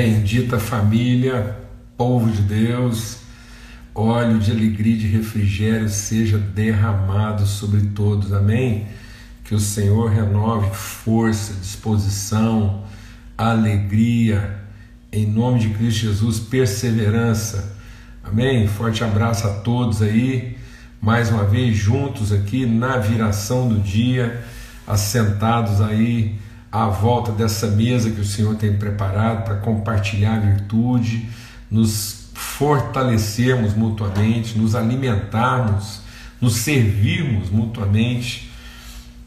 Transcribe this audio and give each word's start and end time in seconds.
Bendita 0.00 0.60
família, 0.60 1.56
povo 1.96 2.30
de 2.30 2.42
Deus, 2.42 3.16
óleo 3.92 4.38
de 4.38 4.52
alegria 4.52 4.94
e 4.94 4.96
de 4.96 5.08
refrigério 5.08 5.88
seja 5.88 6.38
derramado 6.38 7.44
sobre 7.44 7.80
todos, 7.80 8.32
amém? 8.32 8.86
Que 9.42 9.56
o 9.56 9.58
Senhor 9.58 10.08
renove 10.08 10.72
força, 10.72 11.52
disposição, 11.54 12.84
alegria, 13.36 14.60
em 15.10 15.26
nome 15.26 15.58
de 15.58 15.70
Cristo 15.70 16.02
Jesus, 16.02 16.38
perseverança, 16.38 17.76
amém? 18.22 18.68
Forte 18.68 19.02
abraço 19.02 19.48
a 19.48 19.54
todos 19.54 20.00
aí, 20.00 20.56
mais 21.02 21.28
uma 21.28 21.42
vez 21.42 21.76
juntos 21.76 22.32
aqui 22.32 22.64
na 22.66 22.98
viração 22.98 23.68
do 23.68 23.80
dia, 23.80 24.44
assentados 24.86 25.80
aí 25.80 26.38
à 26.70 26.86
volta 26.86 27.32
dessa 27.32 27.66
mesa 27.66 28.10
que 28.10 28.20
o 28.20 28.24
Senhor 28.24 28.54
tem 28.56 28.76
preparado 28.76 29.44
para 29.44 29.56
compartilhar 29.56 30.36
a 30.36 30.40
virtude, 30.40 31.28
nos 31.70 32.28
fortalecermos 32.34 33.74
mutuamente, 33.74 34.56
nos 34.58 34.74
alimentarmos, 34.74 36.00
nos 36.40 36.56
servirmos 36.56 37.50
mutuamente 37.50 38.50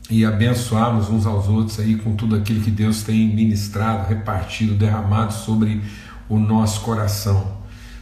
e 0.09 0.25
abençoarmos 0.25 1.09
uns 1.09 1.25
aos 1.25 1.47
outros 1.47 1.79
aí 1.79 1.95
com 1.95 2.15
tudo 2.15 2.35
aquilo 2.35 2.61
que 2.61 2.71
Deus 2.71 3.03
tem 3.03 3.27
ministrado, 3.27 4.07
repartido, 4.09 4.73
derramado 4.75 5.33
sobre 5.33 5.81
o 6.29 6.37
nosso 6.37 6.81
coração. 6.81 7.59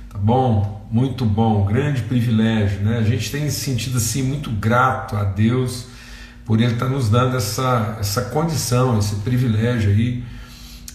Tá 0.09 0.17
bom? 0.17 0.87
Muito 0.91 1.23
bom, 1.23 1.65
grande 1.65 2.01
privilégio, 2.01 2.81
né? 2.81 2.97
A 2.97 3.03
gente 3.03 3.31
tem 3.31 3.49
se 3.49 3.59
sentido 3.59 3.97
assim 3.97 4.23
muito 4.23 4.49
grato 4.49 5.15
a 5.15 5.23
Deus 5.23 5.85
por 6.49 6.59
Ele 6.59 6.73
estar 6.73 6.87
tá 6.87 6.91
nos 6.91 7.09
dando 7.09 7.37
essa, 7.37 7.97
essa 7.99 8.23
condição, 8.23 8.97
esse 8.97 9.17
privilégio 9.17 9.91
aí 9.91 10.23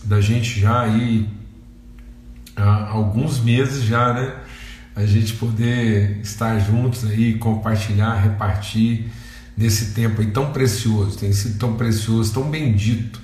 da 0.03 0.21
gente 0.21 0.59
já 0.59 0.81
aí 0.81 1.29
há 2.57 2.89
alguns 2.89 3.39
meses 3.39 3.85
já, 3.85 4.13
né? 4.15 4.35
A 4.97 5.07
gente 5.07 5.35
poder 5.35 6.19
estar 6.25 6.59
juntos 6.59 7.05
aí, 7.05 7.35
compartilhar, 7.35 8.15
repartir 8.17 9.13
nesse 9.57 9.95
tempo 9.95 10.23
aí 10.23 10.27
tão 10.33 10.53
precioso, 10.53 11.17
tem 11.19 11.33
sido 11.33 11.57
tão 11.57 11.77
precioso, 11.77 12.35
tão 12.35 12.51
bendito 12.51 13.21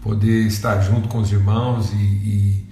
poder 0.00 0.46
estar 0.46 0.80
junto 0.80 1.08
com 1.08 1.18
os 1.18 1.32
irmãos 1.32 1.92
e, 1.92 1.96
e 1.96 2.66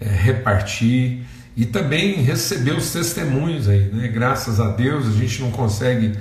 é, 0.00 0.08
repartir 0.08 1.22
e 1.56 1.66
também 1.66 2.22
receber 2.22 2.76
os 2.76 2.92
testemunhos 2.92 3.68
aí, 3.68 3.90
né? 3.92 4.06
Graças 4.06 4.60
a 4.60 4.70
Deus 4.70 5.08
a 5.08 5.10
gente 5.10 5.42
não 5.42 5.50
consegue 5.50 6.12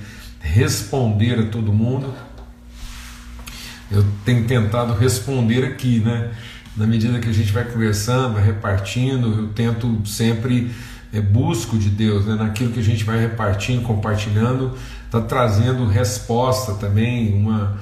responder 0.44 1.40
a 1.40 1.46
todo 1.46 1.72
mundo. 1.72 2.14
Eu 3.90 4.06
tenho 4.26 4.46
tentado 4.46 4.94
responder 4.94 5.64
aqui, 5.64 6.00
né? 6.00 6.32
Na 6.76 6.86
medida 6.86 7.20
que 7.20 7.30
a 7.30 7.34
gente 7.34 7.52
vai 7.52 7.64
conversando, 7.64 8.34
vai 8.34 8.44
repartindo, 8.44 9.28
eu 9.28 9.48
tento 9.50 10.02
sempre 10.06 10.72
é, 11.14 11.22
busco 11.22 11.78
de 11.78 11.90
Deus, 11.90 12.26
né? 12.26 12.36
Naquilo 12.36 12.72
que 12.72 12.80
a 12.80 12.84
gente 12.84 13.04
vai 13.04 13.20
repartindo, 13.20 13.84
compartilhando, 13.84 14.76
está 15.06 15.22
trazendo 15.22 15.88
resposta 15.88 16.74
também, 16.74 17.34
uma, 17.34 17.78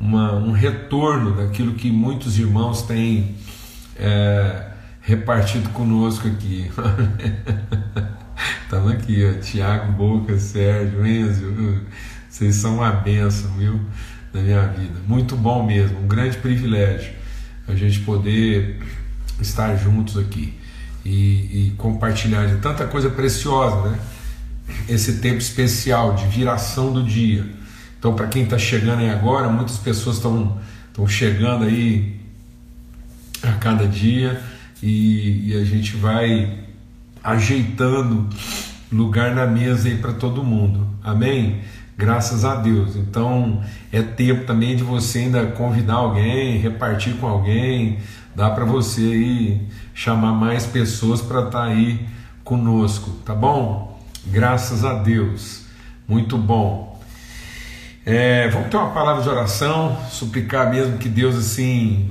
uma, 0.00 0.34
um 0.34 0.52
retorno 0.52 1.36
daquilo 1.36 1.74
que 1.74 1.90
muitos 1.90 2.38
irmãos 2.38 2.82
têm 2.82 3.34
é, 3.96 4.68
repartido 5.02 5.68
conosco 5.70 6.26
aqui. 6.28 6.70
Estamos 8.62 8.92
aqui, 8.92 9.24
ó, 9.24 9.40
Tiago, 9.40 9.92
Boca, 9.92 10.38
Sérgio, 10.38 11.06
Enzo, 11.06 11.80
vocês 12.28 12.56
são 12.56 12.76
uma 12.76 12.92
benção, 12.92 13.50
viu? 13.56 13.80
Na 14.32 14.42
minha 14.42 14.66
vida. 14.68 15.00
Muito 15.06 15.36
bom 15.36 15.64
mesmo, 15.64 16.00
um 16.00 16.06
grande 16.06 16.36
privilégio 16.36 17.12
a 17.68 17.74
gente 17.74 18.00
poder 18.00 18.80
estar 19.40 19.76
juntos 19.76 20.16
aqui 20.16 20.54
e, 21.04 21.10
e 21.68 21.74
compartilhar 21.76 22.46
de 22.46 22.56
tanta 22.56 22.86
coisa 22.86 23.10
preciosa, 23.10 23.90
né? 23.90 23.98
Esse 24.88 25.18
tempo 25.18 25.38
especial 25.38 26.14
de 26.14 26.26
viração 26.26 26.92
do 26.92 27.02
dia. 27.02 27.46
Então, 27.98 28.14
para 28.14 28.26
quem 28.26 28.44
está 28.44 28.58
chegando 28.58 29.00
aí 29.00 29.10
agora, 29.10 29.48
muitas 29.48 29.78
pessoas 29.78 30.16
estão 30.16 30.60
chegando 31.08 31.64
aí 31.64 32.20
a 33.42 33.52
cada 33.52 33.86
dia 33.86 34.42
e, 34.82 35.50
e 35.50 35.56
a 35.56 35.64
gente 35.64 35.96
vai 35.96 36.65
ajeitando 37.26 38.28
lugar 38.90 39.34
na 39.34 39.46
mesa 39.46 39.88
aí 39.88 39.96
para 39.96 40.12
todo 40.12 40.44
mundo. 40.44 40.86
Amém? 41.02 41.60
Graças 41.98 42.44
a 42.44 42.54
Deus. 42.54 42.94
Então 42.94 43.62
é 43.92 44.00
tempo 44.00 44.44
também 44.44 44.76
de 44.76 44.84
você 44.84 45.20
ainda 45.20 45.46
convidar 45.46 45.94
alguém, 45.94 46.58
repartir 46.58 47.14
com 47.16 47.26
alguém, 47.26 47.98
dá 48.34 48.50
para 48.50 48.64
você 48.64 49.00
aí 49.00 49.68
chamar 49.92 50.32
mais 50.32 50.66
pessoas 50.66 51.20
para 51.20 51.40
estar 51.40 51.50
tá 51.50 51.64
aí 51.64 52.06
conosco, 52.44 53.10
tá 53.24 53.34
bom? 53.34 54.00
Graças 54.26 54.84
a 54.84 54.94
Deus. 54.94 55.64
Muito 56.06 56.38
bom. 56.38 57.00
É, 58.04 58.48
vamos 58.50 58.68
ter 58.68 58.76
uma 58.76 58.90
palavra 58.90 59.20
de 59.20 59.28
oração, 59.28 59.98
suplicar 60.10 60.70
mesmo 60.70 60.96
que 60.96 61.08
Deus 61.08 61.34
assim. 61.34 62.08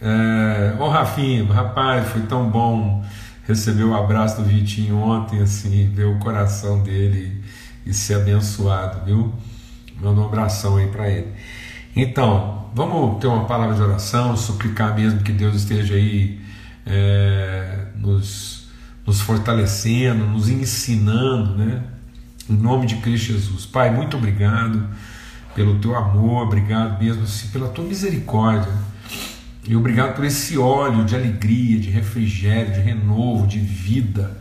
É, 0.00 0.74
ô 0.78 0.88
Rafinho, 0.88 1.46
rapaz, 1.46 2.06
foi 2.08 2.20
tão 2.22 2.50
bom 2.50 3.02
receber 3.48 3.84
o 3.84 3.94
abraço 3.94 4.42
do 4.42 4.44
Vitinho 4.46 4.98
ontem, 4.98 5.40
assim, 5.40 5.88
ver 5.88 6.04
o 6.04 6.18
coração 6.18 6.82
dele 6.82 7.42
e 7.84 7.94
ser 7.94 8.16
abençoado, 8.16 9.06
viu? 9.06 9.32
Manda 9.98 10.20
um 10.20 10.26
abração 10.26 10.76
aí 10.76 10.86
para 10.88 11.08
ele. 11.08 11.32
Então, 11.96 12.70
vamos 12.74 13.18
ter 13.18 13.26
uma 13.26 13.46
palavra 13.46 13.74
de 13.74 13.80
oração, 13.80 14.36
suplicar 14.36 14.94
mesmo 14.94 15.20
que 15.20 15.32
Deus 15.32 15.56
esteja 15.56 15.94
aí 15.94 16.38
é, 16.84 17.86
nos, 17.96 18.68
nos 19.06 19.22
fortalecendo, 19.22 20.26
nos 20.26 20.50
ensinando, 20.50 21.56
né? 21.56 21.82
Em 22.50 22.54
nome 22.54 22.86
de 22.86 22.96
Cristo 22.96 23.32
Jesus. 23.32 23.64
Pai, 23.64 23.90
muito 23.90 24.16
obrigado 24.18 24.86
pelo 25.54 25.78
teu 25.78 25.96
amor, 25.96 26.44
obrigado 26.44 27.02
mesmo 27.02 27.22
assim, 27.22 27.48
pela 27.48 27.68
tua 27.68 27.84
misericórdia. 27.84 28.72
E 29.68 29.76
obrigado 29.76 30.16
por 30.16 30.24
esse 30.24 30.56
óleo 30.56 31.04
de 31.04 31.14
alegria, 31.14 31.78
de 31.78 31.90
refrigério, 31.90 32.72
de 32.72 32.80
renovo, 32.80 33.46
de 33.46 33.58
vida. 33.58 34.34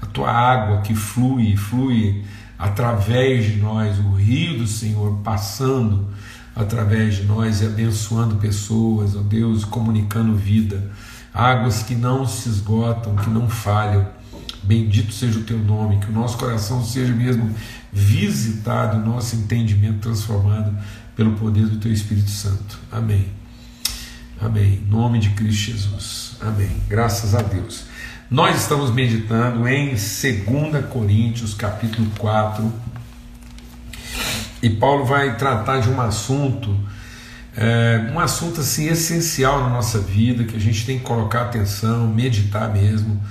A 0.00 0.06
tua 0.06 0.32
água 0.32 0.80
que 0.80 0.94
flui, 0.94 1.54
flui 1.58 2.24
através 2.58 3.44
de 3.44 3.56
nós, 3.56 3.98
o 3.98 4.14
rio 4.14 4.60
do 4.60 4.66
Senhor 4.66 5.18
passando 5.22 6.08
através 6.56 7.16
de 7.16 7.24
nós 7.24 7.60
e 7.60 7.66
abençoando 7.66 8.36
pessoas, 8.36 9.14
ó 9.14 9.20
Deus, 9.20 9.62
comunicando 9.62 10.34
vida, 10.34 10.90
águas 11.34 11.82
que 11.82 11.94
não 11.94 12.26
se 12.26 12.48
esgotam, 12.48 13.14
que 13.16 13.28
não 13.28 13.50
falham. 13.50 14.06
Bendito 14.62 15.12
seja 15.12 15.38
o 15.38 15.42
teu 15.42 15.58
nome, 15.58 15.98
que 15.98 16.08
o 16.08 16.12
nosso 16.12 16.38
coração 16.38 16.82
seja 16.82 17.12
mesmo 17.12 17.54
visitado, 17.92 18.96
o 18.96 19.04
nosso 19.04 19.36
entendimento 19.36 19.98
transformado 19.98 20.74
pelo 21.14 21.32
poder 21.32 21.66
do 21.66 21.76
teu 21.76 21.92
Espírito 21.92 22.30
Santo. 22.30 22.78
Amém. 22.90 23.41
Amém. 24.44 24.80
Em 24.84 24.90
nome 24.90 25.20
de 25.20 25.30
Cristo 25.30 25.70
Jesus. 25.70 26.36
Amém. 26.40 26.68
Graças 26.88 27.32
a 27.32 27.42
Deus. 27.42 27.84
Nós 28.28 28.60
estamos 28.60 28.90
meditando 28.90 29.68
em 29.68 29.90
2 29.90 30.84
Coríntios, 30.90 31.54
capítulo 31.54 32.10
4, 32.18 32.72
e 34.60 34.68
Paulo 34.68 35.04
vai 35.04 35.36
tratar 35.36 35.78
de 35.78 35.88
um 35.88 36.00
assunto, 36.00 36.76
é, 37.56 38.10
um 38.12 38.18
assunto 38.18 38.62
assim 38.62 38.88
essencial 38.88 39.60
na 39.60 39.68
nossa 39.68 40.00
vida, 40.00 40.42
que 40.42 40.56
a 40.56 40.60
gente 40.60 40.84
tem 40.84 40.98
que 40.98 41.04
colocar 41.04 41.42
atenção, 41.42 42.08
meditar 42.08 42.68
mesmo. 42.72 43.22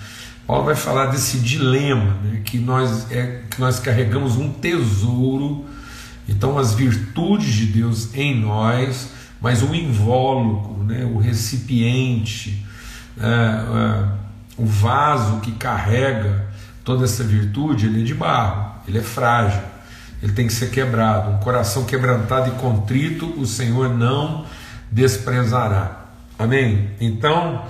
Paulo 0.47 0.63
vai 0.63 0.75
falar 0.75 1.07
desse 1.07 1.39
dilema, 1.39 2.15
né, 2.23 2.41
que, 2.45 2.57
nós, 2.57 3.11
é, 3.11 3.41
que 3.49 3.59
nós 3.59 3.81
carregamos 3.81 4.37
um 4.37 4.49
tesouro, 4.49 5.65
então 6.29 6.57
as 6.57 6.73
virtudes 6.73 7.53
de 7.53 7.65
Deus 7.65 8.15
em 8.15 8.39
nós, 8.39 9.09
mas 9.41 9.63
o 9.63 9.73
invólucro, 9.73 10.83
né, 10.83 11.03
o 11.03 11.17
recipiente, 11.17 12.63
é, 13.19 13.25
é, 13.25 14.07
o 14.55 14.65
vaso 14.65 15.39
que 15.39 15.51
carrega 15.53 16.47
toda 16.83 17.05
essa 17.05 17.23
virtude, 17.23 17.87
ele 17.87 18.01
é 18.01 18.05
de 18.05 18.13
barro, 18.13 18.75
ele 18.87 18.99
é 18.99 19.01
frágil, 19.01 19.61
ele 20.21 20.33
tem 20.33 20.45
que 20.45 20.53
ser 20.53 20.69
quebrado. 20.69 21.31
Um 21.31 21.37
coração 21.39 21.85
quebrantado 21.85 22.49
e 22.49 22.51
contrito, 22.59 23.25
o 23.39 23.45
Senhor 23.47 23.89
não 23.89 24.45
desprezará. 24.91 26.05
Amém? 26.37 26.91
Então, 26.99 27.65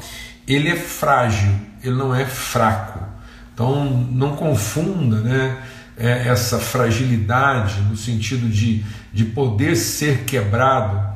ele 0.45 0.67
é 0.67 0.75
frágil, 0.75 1.53
ele 1.81 1.95
não 1.95 2.13
é 2.13 2.25
fraco. 2.25 2.99
Então, 3.53 3.85
não 4.11 4.35
confunda 4.35 5.17
né, 5.21 5.57
é, 5.97 6.27
essa 6.27 6.59
fragilidade 6.59 7.81
no 7.81 7.95
sentido 7.95 8.49
de, 8.49 8.83
de 9.13 9.25
poder 9.25 9.75
ser 9.75 10.23
quebrado 10.23 11.10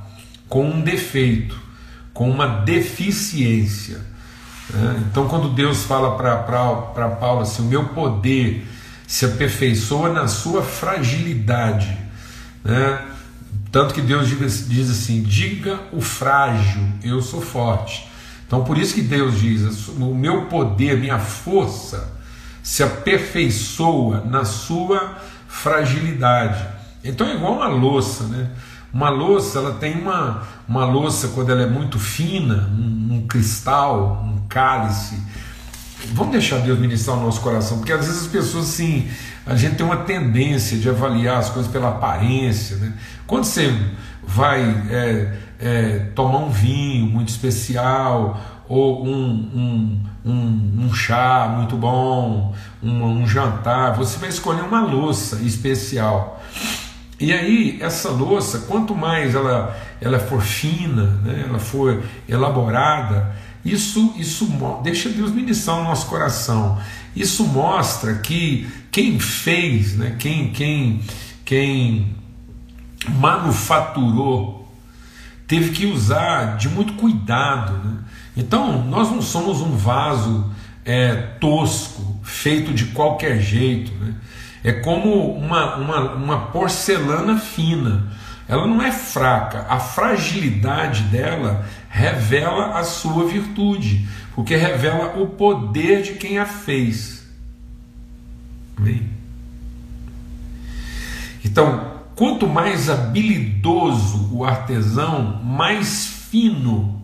com 0.56 0.70
um 0.70 0.80
defeito, 0.80 1.60
com 2.14 2.32
uma 2.32 2.48
deficiência. 2.48 4.00
Né? 4.74 5.04
Então, 5.12 5.28
quando 5.28 5.50
Deus 5.50 5.84
fala 5.84 6.16
para 6.16 7.10
Paulo 7.10 7.42
assim: 7.42 7.62
o 7.62 7.66
meu 7.66 7.90
poder 7.90 8.66
se 9.06 9.26
aperfeiçoa 9.26 10.14
na 10.14 10.30
sua 10.30 10.64
fragilidade, 10.64 11.98
né? 12.64 13.06
tanto 13.70 13.94
que 13.94 14.00
Deus 14.00 14.30
diz, 14.30 14.90
assim: 14.90 15.24
diga 15.24 15.78
o 15.92 16.00
frágil, 16.00 16.88
eu 17.04 17.22
sou 17.22 17.42
forte. 17.42 18.10
Então 18.48 18.64
por 18.64 18.78
isso 18.78 18.96
que 18.96 19.02
Deus 19.02 19.38
diz: 19.38 19.90
o 19.90 20.16
meu 20.16 20.46
poder, 20.46 20.98
minha 20.98 21.20
força 21.20 22.14
se 22.64 22.82
aperfeiçoa 22.82 24.24
na 24.24 24.46
sua 24.46 25.18
fragilidade. 25.50 26.66
Então 27.04 27.28
é 27.28 27.36
igual 27.36 27.56
uma 27.56 27.68
louça, 27.68 28.24
né? 28.28 28.52
Uma 28.96 29.10
louça, 29.10 29.60
ela 29.60 29.74
tem 29.74 30.00
uma, 30.00 30.44
uma 30.66 30.86
louça 30.86 31.28
quando 31.36 31.52
ela 31.52 31.64
é 31.64 31.66
muito 31.66 32.00
fina, 32.00 32.70
um, 32.72 33.16
um 33.16 33.28
cristal, 33.28 34.24
um 34.26 34.48
cálice. 34.48 35.22
Vamos 36.14 36.32
deixar 36.32 36.60
Deus 36.60 36.80
ministrar 36.80 37.18
o 37.18 37.20
nosso 37.20 37.42
coração, 37.42 37.80
porque 37.80 37.92
às 37.92 38.06
vezes 38.06 38.22
as 38.22 38.28
pessoas 38.28 38.70
assim, 38.70 39.10
a 39.46 39.54
gente 39.54 39.76
tem 39.76 39.86
uma 39.86 39.98
tendência 39.98 40.78
de 40.78 40.88
avaliar 40.88 41.40
as 41.40 41.50
coisas 41.50 41.70
pela 41.70 41.90
aparência. 41.90 42.78
Né? 42.78 42.94
Quando 43.28 43.44
você 43.44 43.78
vai 44.26 44.62
é, 44.90 45.40
é, 45.60 46.00
tomar 46.16 46.38
um 46.38 46.50
vinho 46.50 47.06
muito 47.06 47.28
especial, 47.28 48.40
ou 48.66 49.06
um, 49.06 49.12
um, 49.14 50.04
um, 50.26 50.86
um 50.86 50.94
chá 50.94 51.54
muito 51.54 51.76
bom, 51.76 52.56
um, 52.82 53.28
jantar, 53.28 53.94
você 53.98 54.18
vai 54.18 54.30
escolher 54.30 54.62
uma 54.62 54.86
louça 54.86 55.42
especial. 55.42 56.42
E 57.20 57.32
aí, 57.32 57.78
essa 57.82 58.10
louça, 58.10 58.60
quanto 58.68 58.94
mais 58.94 59.36
ela, 59.36 59.76
ela 60.02 60.20
for 60.20 60.42
fina, 60.42 61.04
né, 61.24 61.46
ela 61.48 61.60
for 61.60 62.04
elaborada, 62.28 63.34
isso, 63.64 64.14
isso 64.18 64.48
deixa 64.84 65.10
Deus 65.10 65.32
ministrar 65.32 65.78
no 65.78 65.86
nosso 65.86 66.08
coração. 66.08 66.78
Isso 67.16 67.46
mostra 67.46 68.16
que 68.16 68.68
quem 68.92 69.20
fez, 69.20 69.96
né, 69.96 70.16
quem, 70.20 70.52
quem, 70.52 71.02
quem 71.44 72.16
manufaturou, 73.10 74.72
teve 75.48 75.72
que 75.72 75.86
usar 75.86 76.58
de 76.58 76.68
muito 76.70 76.94
cuidado. 76.94 77.74
Né? 77.84 77.98
Então, 78.36 78.84
nós 78.86 79.10
não 79.10 79.22
somos 79.22 79.62
um 79.62 79.76
vaso 79.76 80.52
é, 80.84 81.16
tosco, 81.40 82.20
feito 82.24 82.74
de 82.74 82.86
qualquer 82.88 83.40
jeito. 83.42 83.92
Né? 83.94 84.14
É 84.66 84.74
como 84.74 85.38
uma, 85.38 85.76
uma, 85.76 86.14
uma 86.16 86.38
porcelana 86.48 87.38
fina. 87.38 88.12
Ela 88.48 88.66
não 88.66 88.82
é 88.82 88.92
fraca, 88.92 89.68
a 89.70 89.80
fragilidade 89.80 91.04
dela 91.04 91.64
revela 91.88 92.80
a 92.80 92.84
sua 92.84 93.28
virtude, 93.28 94.08
porque 94.34 94.56
revela 94.56 95.22
o 95.22 95.28
poder 95.28 96.02
de 96.02 96.14
quem 96.14 96.40
a 96.40 96.48
fez. 96.48 97.28
Amém? 98.76 99.08
Então, 101.44 102.02
quanto 102.16 102.48
mais 102.48 102.90
habilidoso 102.90 104.36
o 104.36 104.44
artesão, 104.44 105.44
mais 105.44 106.08
fino 106.08 107.04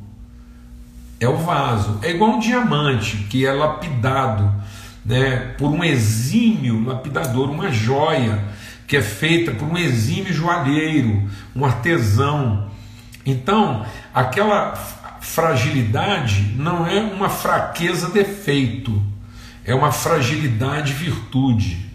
é 1.19 1.29
o 1.29 1.37
vaso. 1.37 1.99
É 2.01 2.09
igual 2.09 2.31
um 2.31 2.39
diamante 2.39 3.17
que 3.29 3.45
é 3.45 3.51
lapidado 3.51 4.51
né, 5.05 5.53
por 5.57 5.69
um 5.69 5.83
exímio 5.83 6.83
lapidador, 6.85 7.49
uma 7.49 7.71
joia 7.71 8.43
que 8.87 8.97
é 8.97 9.01
feita 9.01 9.51
por 9.51 9.67
um 9.67 9.77
exímio 9.77 10.33
joalheiro, 10.33 11.29
um 11.55 11.63
artesão. 11.63 12.69
Então, 13.25 13.85
aquela 14.13 14.75
fragilidade 15.21 16.53
não 16.57 16.85
é 16.85 16.99
uma 16.99 17.29
fraqueza 17.29 18.09
defeito, 18.09 19.01
é 19.63 19.73
uma 19.73 19.91
fragilidade 19.91 20.93
virtude. 20.93 21.89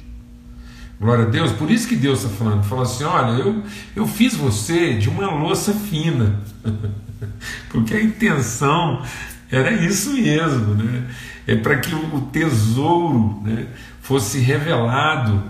Glória 0.99 1.27
a 1.27 1.29
Deus, 1.29 1.53
por 1.53 1.71
isso 1.71 1.87
que 1.87 1.97
Deus 1.97 2.23
está 2.23 2.35
falando, 2.35 2.65
fala 2.65 2.85
assim: 2.85 3.05
olha, 3.05 3.43
eu, 3.43 3.63
eu 3.95 4.07
fiz 4.07 4.35
você 4.35 4.95
de 4.95 5.11
uma 5.11 5.31
louça 5.31 5.75
fina. 5.75 6.41
Porque 7.69 7.95
a 7.95 8.03
intenção 8.03 9.03
era 9.51 9.71
isso 9.73 10.15
mesmo, 10.15 10.75
né? 10.75 11.05
É 11.47 11.55
para 11.55 11.77
que 11.77 11.95
o 11.95 12.21
tesouro 12.33 13.41
né, 13.45 13.67
fosse 14.03 14.39
revelado 14.39 15.43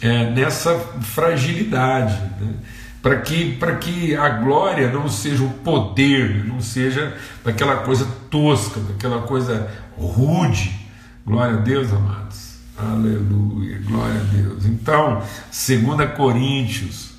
é, 0.00 0.30
nessa 0.30 0.78
fragilidade, 1.00 2.14
né? 2.40 2.54
para 3.02 3.20
que, 3.20 3.58
que 3.80 4.16
a 4.16 4.28
glória 4.28 4.90
não 4.90 5.08
seja 5.08 5.44
o 5.44 5.50
poder, 5.50 6.44
não 6.46 6.60
seja 6.60 7.16
daquela 7.44 7.76
coisa 7.76 8.06
tosca, 8.30 8.80
daquela 8.80 9.22
coisa 9.22 9.70
rude. 9.96 10.74
Glória 11.26 11.58
a 11.58 11.60
Deus, 11.60 11.92
amados. 11.92 12.58
Aleluia, 12.76 13.78
glória 13.86 14.20
a 14.20 14.24
Deus. 14.24 14.66
Então, 14.66 15.22
2 15.50 16.10
Coríntios, 16.16 17.10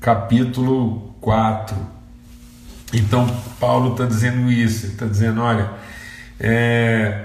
capítulo 0.00 1.14
4 1.20 1.76
então, 2.92 3.26
Paulo 3.58 3.92
está 3.92 4.04
dizendo 4.04 4.52
isso, 4.52 4.84
ele 4.84 4.92
está 4.92 5.06
dizendo: 5.06 5.40
olha, 5.40 5.70
é, 6.42 7.24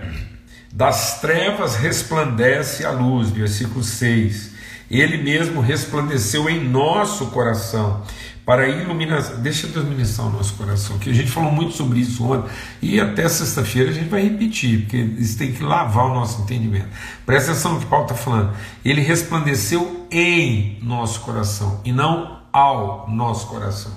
das 0.71 1.19
trevas 1.19 1.75
resplandece 1.75 2.85
a 2.85 2.91
luz, 2.91 3.31
versículo 3.31 3.83
6. 3.83 4.51
Ele 4.89 5.17
mesmo 5.17 5.59
resplandeceu 5.59 6.47
em 6.47 6.63
nosso 6.63 7.25
coração 7.27 8.03
para 8.45 8.69
iluminar. 8.69 9.21
Deixa 9.37 9.67
Deus 9.67 9.85
ministrar 9.85 10.27
o 10.27 10.31
nosso 10.31 10.53
coração, 10.53 10.99
que 10.99 11.09
a 11.09 11.13
gente 11.13 11.31
falou 11.31 11.51
muito 11.51 11.73
sobre 11.73 11.99
isso 11.99 12.23
ontem 12.23 12.49
e 12.81 12.99
até 12.99 13.27
sexta-feira 13.27 13.89
a 13.89 13.93
gente 13.93 14.07
vai 14.07 14.21
repetir, 14.21 14.81
porque 14.81 14.97
isso 14.97 15.37
tem 15.37 15.51
que 15.51 15.63
lavar 15.63 16.05
o 16.05 16.13
nosso 16.13 16.43
entendimento. 16.43 16.87
Presta 17.25 17.51
atenção 17.51 17.73
no 17.73 17.79
que 17.79 17.87
Paulo 17.87 18.05
está 18.05 18.15
falando. 18.15 18.55
Ele 18.85 19.01
resplandeceu 19.01 20.07
em 20.11 20.77
nosso 20.81 21.21
coração 21.21 21.81
e 21.83 21.91
não 21.91 22.39
ao 22.53 23.09
nosso 23.09 23.47
coração. 23.47 23.91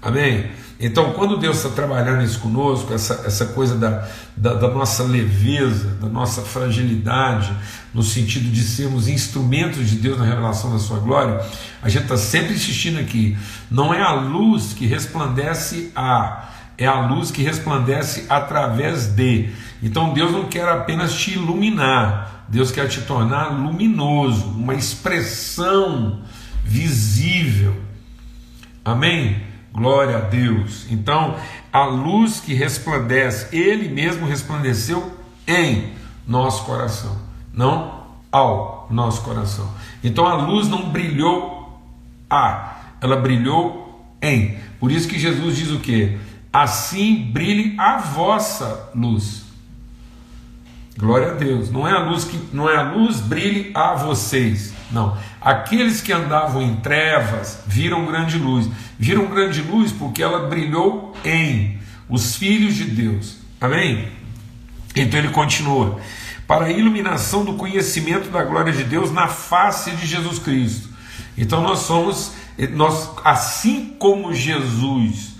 Amém? 0.00 0.50
Então, 0.80 1.12
quando 1.12 1.36
Deus 1.36 1.56
está 1.56 1.70
trabalhando 1.70 2.22
isso 2.22 2.38
conosco, 2.38 2.94
essa, 2.94 3.24
essa 3.26 3.46
coisa 3.46 3.74
da, 3.74 4.08
da, 4.36 4.54
da, 4.54 4.68
nossa 4.68 5.02
leveza, 5.02 5.96
da 6.00 6.08
nossa 6.08 6.42
fragilidade, 6.42 7.52
no 7.92 8.04
sentido 8.04 8.48
de 8.48 8.62
sermos 8.62 9.08
instrumentos 9.08 9.90
de 9.90 9.96
Deus 9.96 10.16
na 10.16 10.24
revelação 10.24 10.72
da 10.72 10.78
Sua 10.78 11.00
glória, 11.00 11.44
a 11.82 11.88
gente 11.88 12.04
está 12.04 12.16
sempre 12.16 12.54
insistindo 12.54 13.00
aqui: 13.00 13.36
não 13.68 13.92
é 13.92 14.00
a 14.00 14.12
luz 14.12 14.72
que 14.72 14.86
resplandece 14.86 15.90
a, 15.96 16.48
é 16.78 16.86
a 16.86 17.08
luz 17.08 17.32
que 17.32 17.42
resplandece 17.42 18.26
através 18.28 19.08
de. 19.08 19.50
Então, 19.82 20.14
Deus 20.14 20.30
não 20.30 20.44
quer 20.44 20.68
apenas 20.68 21.12
te 21.12 21.32
iluminar, 21.32 22.44
Deus 22.48 22.70
quer 22.70 22.86
te 22.86 23.00
tornar 23.00 23.48
luminoso, 23.48 24.46
uma 24.46 24.76
expressão 24.76 26.20
visível. 26.64 27.74
Amém? 28.84 29.47
Glória 29.78 30.18
a 30.18 30.20
Deus. 30.20 30.86
Então, 30.90 31.36
a 31.72 31.84
luz 31.84 32.40
que 32.40 32.52
resplandece, 32.52 33.56
ele 33.56 33.88
mesmo 33.88 34.26
resplandeceu 34.26 35.12
em 35.46 35.92
nosso 36.26 36.64
coração, 36.64 37.16
não 37.52 37.98
ao 38.30 38.86
nosso 38.90 39.22
coração. 39.22 39.70
Então 40.02 40.26
a 40.26 40.34
luz 40.34 40.68
não 40.68 40.90
brilhou 40.90 41.80
a, 42.28 42.76
ela 43.00 43.16
brilhou 43.16 44.14
em. 44.20 44.58
Por 44.78 44.92
isso 44.92 45.08
que 45.08 45.18
Jesus 45.18 45.56
diz 45.56 45.70
o 45.70 45.80
que? 45.80 46.18
Assim 46.52 47.30
brilhe 47.32 47.74
a 47.78 47.98
vossa 47.98 48.90
luz. 48.94 49.44
Glória 50.98 51.30
a 51.30 51.34
Deus. 51.34 51.70
Não 51.70 51.86
é 51.86 51.92
a 51.92 52.00
luz 52.00 52.24
que 52.24 52.36
não 52.52 52.68
é 52.68 52.76
a 52.76 52.90
luz 52.90 53.20
brilhe 53.20 53.70
a 53.72 53.94
vocês. 53.94 54.74
Não. 54.90 55.16
Aqueles 55.40 56.00
que 56.00 56.12
andavam 56.12 56.60
em 56.60 56.74
trevas 56.76 57.60
viram 57.66 58.04
grande 58.04 58.36
luz. 58.36 58.68
Viram 58.98 59.26
grande 59.26 59.62
luz 59.62 59.92
porque 59.92 60.20
ela 60.20 60.48
brilhou 60.48 61.14
em 61.24 61.78
os 62.08 62.34
filhos 62.34 62.74
de 62.74 62.84
Deus. 62.84 63.36
Amém? 63.60 64.08
Então 64.96 65.20
ele 65.20 65.28
continua: 65.28 66.00
para 66.48 66.64
a 66.64 66.72
iluminação 66.72 67.44
do 67.44 67.54
conhecimento 67.54 68.28
da 68.30 68.42
glória 68.42 68.72
de 68.72 68.82
Deus 68.82 69.12
na 69.12 69.28
face 69.28 69.92
de 69.92 70.04
Jesus 70.04 70.40
Cristo. 70.40 70.88
Então 71.36 71.62
nós 71.62 71.80
somos, 71.80 72.32
nós, 72.72 73.10
assim 73.24 73.94
como 74.00 74.34
Jesus 74.34 75.37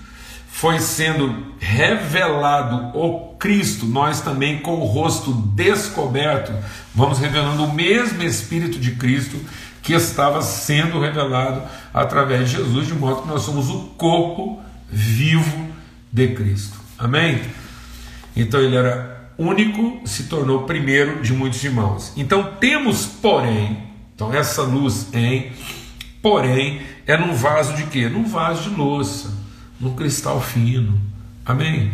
foi 0.59 0.81
sendo 0.81 1.55
revelado 1.61 2.91
o 2.99 3.37
Cristo, 3.37 3.87
nós 3.87 4.21
também 4.21 4.59
com 4.59 4.75
o 4.75 4.85
rosto 4.85 5.33
descoberto, 5.33 6.53
vamos 6.93 7.21
revelando 7.21 7.65
o 7.65 7.73
mesmo 7.73 8.25
Espírito 8.25 8.77
de 8.77 8.91
Cristo 8.97 9.39
que 9.81 9.93
estava 9.93 10.43
sendo 10.43 10.99
revelado 10.99 11.63
através 11.95 12.51
de 12.51 12.57
Jesus, 12.57 12.89
de 12.89 12.95
modo 12.95 13.23
que 13.23 13.29
nós 13.29 13.43
somos 13.43 13.71
o 13.71 13.91
corpo 13.97 14.61
vivo 14.91 15.69
de 16.13 16.27
Cristo. 16.35 16.77
Amém? 16.99 17.41
Então 18.35 18.61
ele 18.61 18.75
era 18.75 19.31
único, 19.39 20.01
se 20.09 20.25
tornou 20.25 20.65
primeiro 20.65 21.23
de 21.23 21.33
muitos 21.33 21.63
irmãos. 21.63 22.13
Então 22.17 22.55
temos, 22.59 23.07
porém, 23.07 23.79
então 24.13 24.35
essa 24.35 24.63
luz 24.63 25.07
em, 25.15 25.53
porém, 26.21 26.83
é 27.07 27.17
num 27.17 27.33
vaso 27.33 27.77
de 27.77 27.85
quê? 27.85 28.09
Num 28.09 28.25
vaso 28.25 28.69
de 28.69 28.77
louça 28.77 29.47
no 29.81 29.95
cristal 29.95 30.41
fino. 30.41 31.01
Amém? 31.45 31.93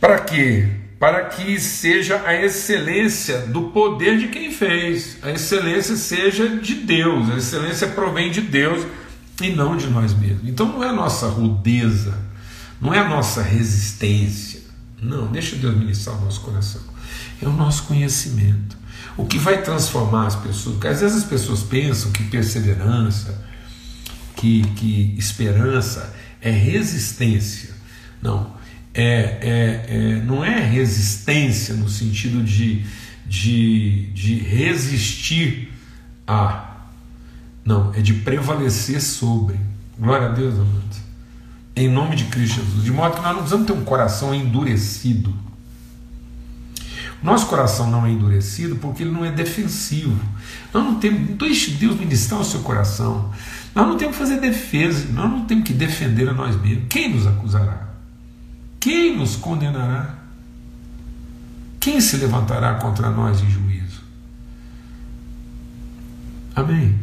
Para 0.00 0.18
quê? 0.20 0.68
Para 0.98 1.24
que 1.24 1.58
seja 1.58 2.22
a 2.24 2.34
excelência 2.34 3.40
do 3.40 3.64
poder 3.64 4.18
de 4.18 4.28
quem 4.28 4.50
fez, 4.50 5.18
a 5.22 5.30
excelência 5.30 5.96
seja 5.96 6.56
de 6.56 6.74
Deus, 6.74 7.30
a 7.30 7.36
excelência 7.36 7.88
provém 7.88 8.30
de 8.30 8.40
Deus 8.40 8.86
e 9.42 9.50
não 9.50 9.76
de 9.76 9.88
nós 9.88 10.14
mesmos. 10.14 10.48
Então 10.48 10.66
não 10.66 10.84
é 10.84 10.88
a 10.88 10.92
nossa 10.92 11.26
rudeza, 11.26 12.16
não 12.80 12.94
é 12.94 12.98
a 12.98 13.08
nossa 13.08 13.42
resistência. 13.42 14.62
Não, 15.00 15.26
deixa 15.26 15.56
Deus 15.56 15.76
ministrar 15.76 16.16
o 16.16 16.24
nosso 16.24 16.40
coração. 16.40 16.80
É 17.42 17.46
o 17.46 17.52
nosso 17.52 17.82
conhecimento. 17.84 18.76
O 19.16 19.26
que 19.26 19.38
vai 19.38 19.62
transformar 19.62 20.26
as 20.26 20.36
pessoas. 20.36 20.76
Porque 20.76 20.88
às 20.88 21.00
vezes 21.00 21.18
as 21.18 21.24
pessoas 21.24 21.62
pensam 21.62 22.10
que 22.10 22.24
perseverança, 22.24 23.44
que, 24.36 24.62
que 24.76 25.14
esperança 25.18 26.14
é 26.44 26.50
resistência. 26.50 27.70
Não. 28.22 28.52
É, 28.92 29.02
é, 29.02 29.86
é, 29.88 30.22
não 30.24 30.44
é 30.44 30.60
resistência 30.60 31.74
no 31.74 31.88
sentido 31.88 32.44
de, 32.44 32.84
de, 33.26 34.10
de 34.12 34.34
resistir 34.38 35.72
a. 36.26 36.70
Não, 37.64 37.92
é 37.94 38.02
de 38.02 38.12
prevalecer 38.12 39.00
sobre. 39.00 39.58
Glória 39.98 40.28
a 40.28 40.32
Deus, 40.32 40.54
amados. 40.54 40.98
Em 41.74 41.88
nome 41.88 42.14
de 42.14 42.24
Cristo 42.26 42.60
Jesus. 42.60 42.84
De 42.84 42.92
modo 42.92 43.16
que 43.16 43.22
nós 43.22 43.32
não 43.32 43.38
precisamos 43.38 43.66
ter 43.66 43.72
um 43.72 43.84
coração 43.84 44.34
endurecido. 44.34 45.34
Nosso 47.22 47.46
coração 47.46 47.90
não 47.90 48.04
é 48.04 48.10
endurecido 48.10 48.76
porque 48.76 49.02
ele 49.02 49.10
não 49.10 49.24
é 49.24 49.30
defensivo. 49.32 50.20
Nós 50.74 50.84
não 50.84 51.00
temos. 51.00 51.36
Deixe 51.38 51.70
Deus 51.70 51.98
ministrar 51.98 52.38
o 52.38 52.44
seu 52.44 52.60
coração. 52.60 53.32
Nós 53.74 53.86
não 53.86 53.96
temos 53.96 54.16
que 54.16 54.22
fazer 54.22 54.40
defesa. 54.40 55.08
Nós 55.12 55.30
não 55.30 55.44
temos 55.44 55.64
que 55.64 55.72
defender 55.72 56.28
a 56.28 56.32
nós 56.32 56.60
mesmos. 56.60 56.84
Quem 56.88 57.14
nos 57.14 57.26
acusará? 57.26 57.88
Quem 58.78 59.16
nos 59.16 59.36
condenará? 59.36 60.14
Quem 61.80 62.00
se 62.00 62.16
levantará 62.16 62.74
contra 62.74 63.10
nós 63.10 63.40
em 63.42 63.50
juízo? 63.50 64.02
Amém. 66.54 66.98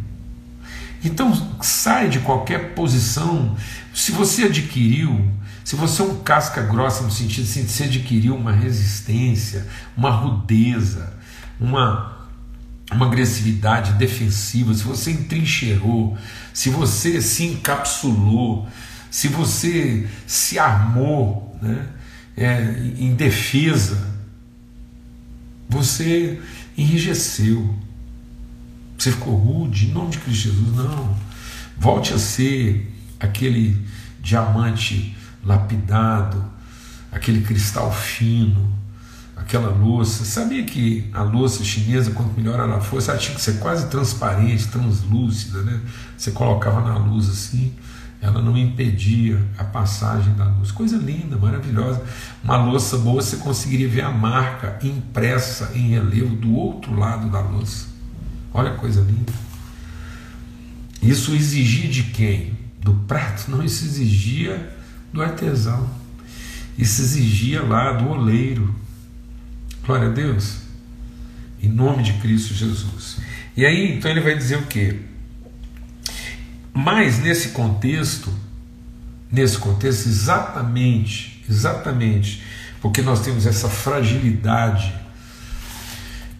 Então 1.04 1.34
sai 1.62 2.10
de 2.10 2.20
qualquer 2.20 2.74
posição. 2.74 3.56
Se 3.94 4.12
você 4.12 4.44
adquiriu, 4.44 5.30
se 5.64 5.76
você 5.76 6.02
é 6.02 6.06
um 6.06 6.20
casca 6.20 6.62
grossa 6.62 7.04
no 7.04 7.12
sentido 7.12 7.46
de 7.46 7.70
se 7.70 7.84
adquiriu 7.84 8.36
uma 8.36 8.52
resistência, 8.52 9.68
uma 9.98 10.12
rudeza, 10.12 11.14
uma, 11.60 12.21
uma 12.92 13.06
agressividade 13.06 13.94
defensiva, 13.94 14.74
se 14.74 14.84
você 14.84 15.12
entrincheirou, 15.12 16.18
se 16.54 16.70
você 16.70 17.22
se 17.22 17.46
encapsulou, 17.46 18.68
se 19.10 19.28
você 19.28 20.08
se 20.28 20.60
armou 20.60 21.58
né, 21.62 21.88
é, 22.36 22.94
em 22.98 23.14
defesa, 23.16 24.12
você 25.70 26.42
enrijeceu. 26.78 27.74
Você 28.98 29.12
ficou 29.12 29.36
rude, 29.36 29.88
em 29.88 29.92
nome 29.92 30.12
de 30.12 30.18
Cristo 30.20 30.44
Jesus, 30.50 30.76
não. 30.76 31.16
Volte 31.78 32.14
a 32.14 32.20
ser 32.20 32.94
aquele 33.20 33.82
diamante 34.20 35.16
lapidado, 35.44 36.44
aquele 37.12 37.42
cristal 37.42 37.92
fino, 37.92 38.72
aquela 39.52 39.70
louça. 39.70 40.24
Sabia 40.24 40.64
que 40.64 41.10
a 41.12 41.24
louça 41.24 41.62
chinesa, 41.64 42.12
quanto 42.12 42.34
melhor 42.40 42.58
ela 42.58 42.80
fosse, 42.80 43.10
ela 43.10 43.20
tinha 43.20 43.36
que 43.36 43.42
ser 43.42 43.60
quase 43.60 43.88
transparente, 43.88 44.70
translúcida, 44.70 45.62
né? 45.62 45.82
Você 46.18 46.32
colocava 46.32 46.80
na 46.80 46.98
luz 46.98 47.28
assim, 47.28 47.74
ela 48.22 48.42
não 48.42 48.58
impedia 48.58 49.46
a 49.58 49.64
passagem 49.66 50.34
da 50.36 50.46
luz. 50.46 50.72
Coisa 50.72 50.96
linda, 50.96 51.36
maravilhosa. 51.36 52.02
Uma 52.42 52.56
louça 52.56 52.98
boa 52.98 53.22
você 53.22 53.38
conseguiria 53.38 53.90
ver 53.90 54.02
a 54.02 54.12
marca 54.12 54.80
impressa 54.82 55.72
em 55.76 55.90
relevo 55.90 56.36
do 56.36 56.56
outro 56.56 56.98
lado 56.98 57.30
da 57.30 57.42
louça. 57.42 57.88
Olha 58.54 58.72
a 58.72 58.76
coisa 58.76 59.02
linda. 59.02 59.34
Isso 61.02 61.36
exigia 61.36 61.90
de 61.90 62.04
quem? 62.04 62.58
Do 62.80 62.94
prato? 62.94 63.52
Não, 63.52 63.62
isso 63.62 63.84
exigia 63.84 64.72
do 65.12 65.22
artesão. 65.22 65.90
Isso 66.78 67.02
exigia 67.02 67.62
lá 67.64 67.92
do 67.92 68.08
oleiro. 68.10 68.74
Glória 69.86 70.10
a 70.10 70.12
Deus. 70.12 70.58
Em 71.62 71.70
nome 71.70 72.04
de 72.04 72.14
Cristo 72.14 72.54
Jesus. 72.54 73.18
E 73.58 73.66
aí, 73.66 73.98
então 73.98 74.10
ele 74.10 74.22
vai 74.22 74.38
dizer 74.38 74.58
o 74.58 74.66
quê? 74.68 75.00
Mas 76.74 77.20
nesse 77.20 77.50
contexto, 77.50 78.34
nesse 79.32 79.58
contexto, 79.58 80.08
exatamente, 80.08 81.44
exatamente, 81.50 82.42
porque 82.80 83.02
nós 83.02 83.22
temos 83.22 83.46
essa 83.46 83.68
fragilidade 83.68 84.94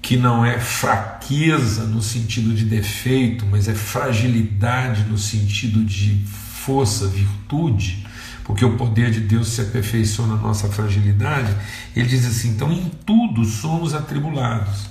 que 0.02 0.18
não 0.18 0.46
é 0.46 0.60
fraqueza 0.60 1.86
no 1.86 2.02
sentido 2.02 2.54
de 2.54 2.66
defeito, 2.66 3.46
mas 3.46 3.68
é 3.68 3.74
fragilidade 3.74 5.04
no 5.04 5.18
sentido 5.18 5.84
de 5.84 6.24
força, 6.26 7.08
virtude, 7.08 8.06
porque 8.52 8.66
o 8.66 8.76
poder 8.76 9.12
de 9.12 9.22
Deus 9.22 9.48
se 9.48 9.62
aperfeiçoa 9.62 10.28
na 10.28 10.36
nossa 10.36 10.68
fragilidade. 10.68 11.56
Ele 11.96 12.06
diz 12.06 12.26
assim: 12.26 12.50
então 12.50 12.70
em 12.70 12.92
tudo 13.06 13.46
somos 13.46 13.94
atribulados. 13.94 14.90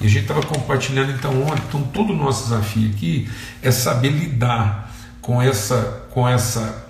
E 0.00 0.06
a 0.06 0.08
gente 0.08 0.22
estava 0.22 0.42
compartilhando 0.42 1.12
então 1.12 1.42
ontem, 1.42 1.62
então 1.68 1.82
todo 1.82 2.14
o 2.14 2.16
nosso 2.16 2.44
desafio 2.44 2.88
aqui 2.88 3.28
é 3.60 3.70
saber 3.70 4.08
lidar 4.08 4.90
com 5.20 5.42
essa, 5.42 6.06
com 6.10 6.26
essa, 6.26 6.86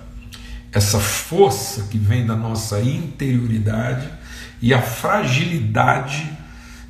essa 0.71 0.97
força 0.97 1.89
que 1.91 1.97
vem 1.97 2.25
da 2.25 2.37
nossa 2.37 2.79
interioridade 2.79 4.07
e 4.61 4.73
a 4.73 4.81
fragilidade 4.81 6.25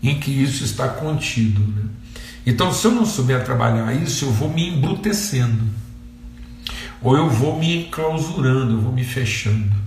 em 0.03 0.19
que 0.19 0.29
isso 0.29 0.63
está 0.63 0.87
contido. 0.87 1.59
Né? 1.59 1.89
Então, 2.45 2.71
se 2.71 2.85
eu 2.85 2.91
não 2.91 3.03
souber 3.03 3.43
trabalhar 3.43 3.91
isso, 3.95 4.25
eu 4.25 4.31
vou 4.31 4.47
me 4.47 4.69
embrutecendo, 4.69 5.63
ou 7.03 7.17
eu 7.17 7.29
vou 7.29 7.60
me 7.60 7.86
enclausurando, 7.86 8.74
eu 8.74 8.81
vou 8.81 8.91
me 8.91 9.03
fechando. 9.03 9.83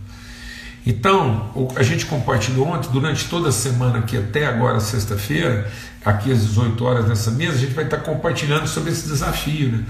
Então, 0.87 1.51
a 1.75 1.83
gente 1.83 2.07
compartilhou 2.07 2.69
ontem, 2.69 2.89
durante 2.93 3.25
toda 3.29 3.49
a 3.49 3.53
semana, 3.53 3.99
aqui 3.99 4.17
até 4.17 4.47
agora, 4.47 4.79
sexta-feira, 4.79 5.69
aqui 6.05 6.31
às 6.31 6.43
18 6.43 6.85
horas 6.85 7.09
nessa 7.09 7.33
mesa, 7.33 7.57
a 7.57 7.59
gente 7.59 7.75
vai 7.75 7.85
estar 7.85 7.99
compartilhando 7.99 8.69
sobre 8.69 8.93
esse 8.93 9.09
desafio, 9.09 9.73
né? 9.73 9.85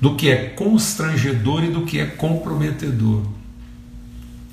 do 0.00 0.16
que 0.16 0.28
é 0.28 0.48
constrangedor 0.48 1.62
e 1.62 1.70
do 1.70 1.82
que 1.82 2.00
é 2.00 2.06
comprometedor. 2.06 3.22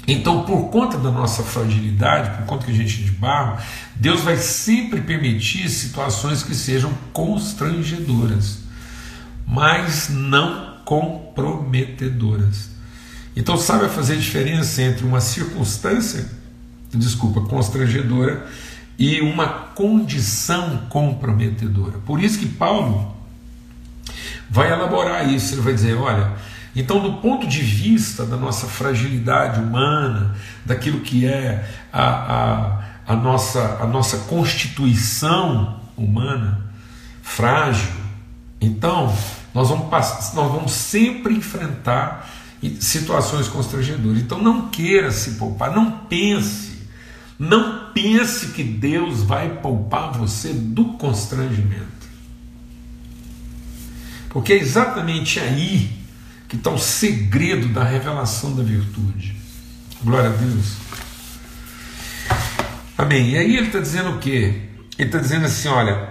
Então, 0.07 0.43
por 0.43 0.69
conta 0.69 0.97
da 0.97 1.09
nossa 1.09 1.41
fragilidade, 1.41 2.37
por 2.37 2.45
conta 2.45 2.65
que 2.65 2.71
a 2.71 2.75
gente 2.75 3.01
é 3.01 3.05
de 3.05 3.11
barro, 3.11 3.59
Deus 3.95 4.21
vai 4.21 4.37
sempre 4.37 5.01
permitir 5.01 5.67
situações 5.69 6.43
que 6.43 6.53
sejam 6.53 6.91
constrangedoras, 7.11 8.59
mas 9.47 10.09
não 10.09 10.68
comprometedoras. 10.89 12.71
Então, 13.35 13.55
sabe 13.55 13.87
fazer 13.89 14.17
diferença 14.17 14.81
entre 14.81 15.05
uma 15.05 15.21
circunstância, 15.21 16.27
desculpa, 16.91 17.41
constrangedora 17.41 18.47
e 18.97 19.21
uma 19.21 19.47
condição 19.47 20.87
comprometedora. 20.89 21.99
Por 21.99 22.19
isso 22.19 22.39
que 22.39 22.47
Paulo 22.47 23.15
vai 24.49 24.71
elaborar 24.71 25.31
isso, 25.31 25.53
ele 25.53 25.61
vai 25.61 25.75
dizer, 25.75 25.93
olha, 25.93 26.33
então, 26.75 26.99
do 26.99 27.21
ponto 27.21 27.45
de 27.45 27.61
vista 27.61 28.25
da 28.25 28.35
nossa 28.35 28.65
fragilidade 28.65 29.59
humana, 29.59 30.35
daquilo 30.65 31.01
que 31.01 31.27
é 31.27 31.69
a, 31.93 32.01
a, 32.03 32.83
a, 33.13 33.15
nossa, 33.15 33.77
a 33.79 33.85
nossa 33.85 34.17
constituição 34.17 35.81
humana 35.95 36.65
frágil, 37.21 37.91
então 38.59 39.13
nós 39.53 39.69
vamos, 39.69 39.89
nós 39.89 40.51
vamos 40.51 40.71
sempre 40.71 41.35
enfrentar 41.35 42.29
situações 42.79 43.47
constrangedoras. 43.47 44.19
Então, 44.19 44.41
não 44.41 44.69
queira 44.69 45.11
se 45.11 45.31
poupar, 45.31 45.73
não 45.73 45.91
pense, 45.91 46.79
não 47.37 47.91
pense 47.93 48.47
que 48.47 48.63
Deus 48.63 49.23
vai 49.23 49.57
poupar 49.61 50.11
você 50.11 50.53
do 50.53 50.93
constrangimento. 50.93 51.99
Porque 54.29 54.53
é 54.53 54.57
exatamente 54.57 55.39
aí 55.39 55.91
que 56.47 56.55
está 56.55 56.69
o 56.69 56.77
segredo 56.77 57.69
da 57.69 57.83
revelação 57.83 58.55
da 58.55 58.63
virtude. 58.63 59.35
Glória 60.03 60.29
a 60.29 60.33
Deus. 60.33 60.77
Amém. 62.97 63.31
E 63.31 63.37
aí 63.37 63.55
ele 63.55 63.67
está 63.67 63.79
dizendo 63.79 64.11
o 64.11 64.19
quê? 64.19 64.61
Ele 64.97 65.07
está 65.07 65.19
dizendo 65.19 65.45
assim: 65.45 65.67
olha, 65.67 66.09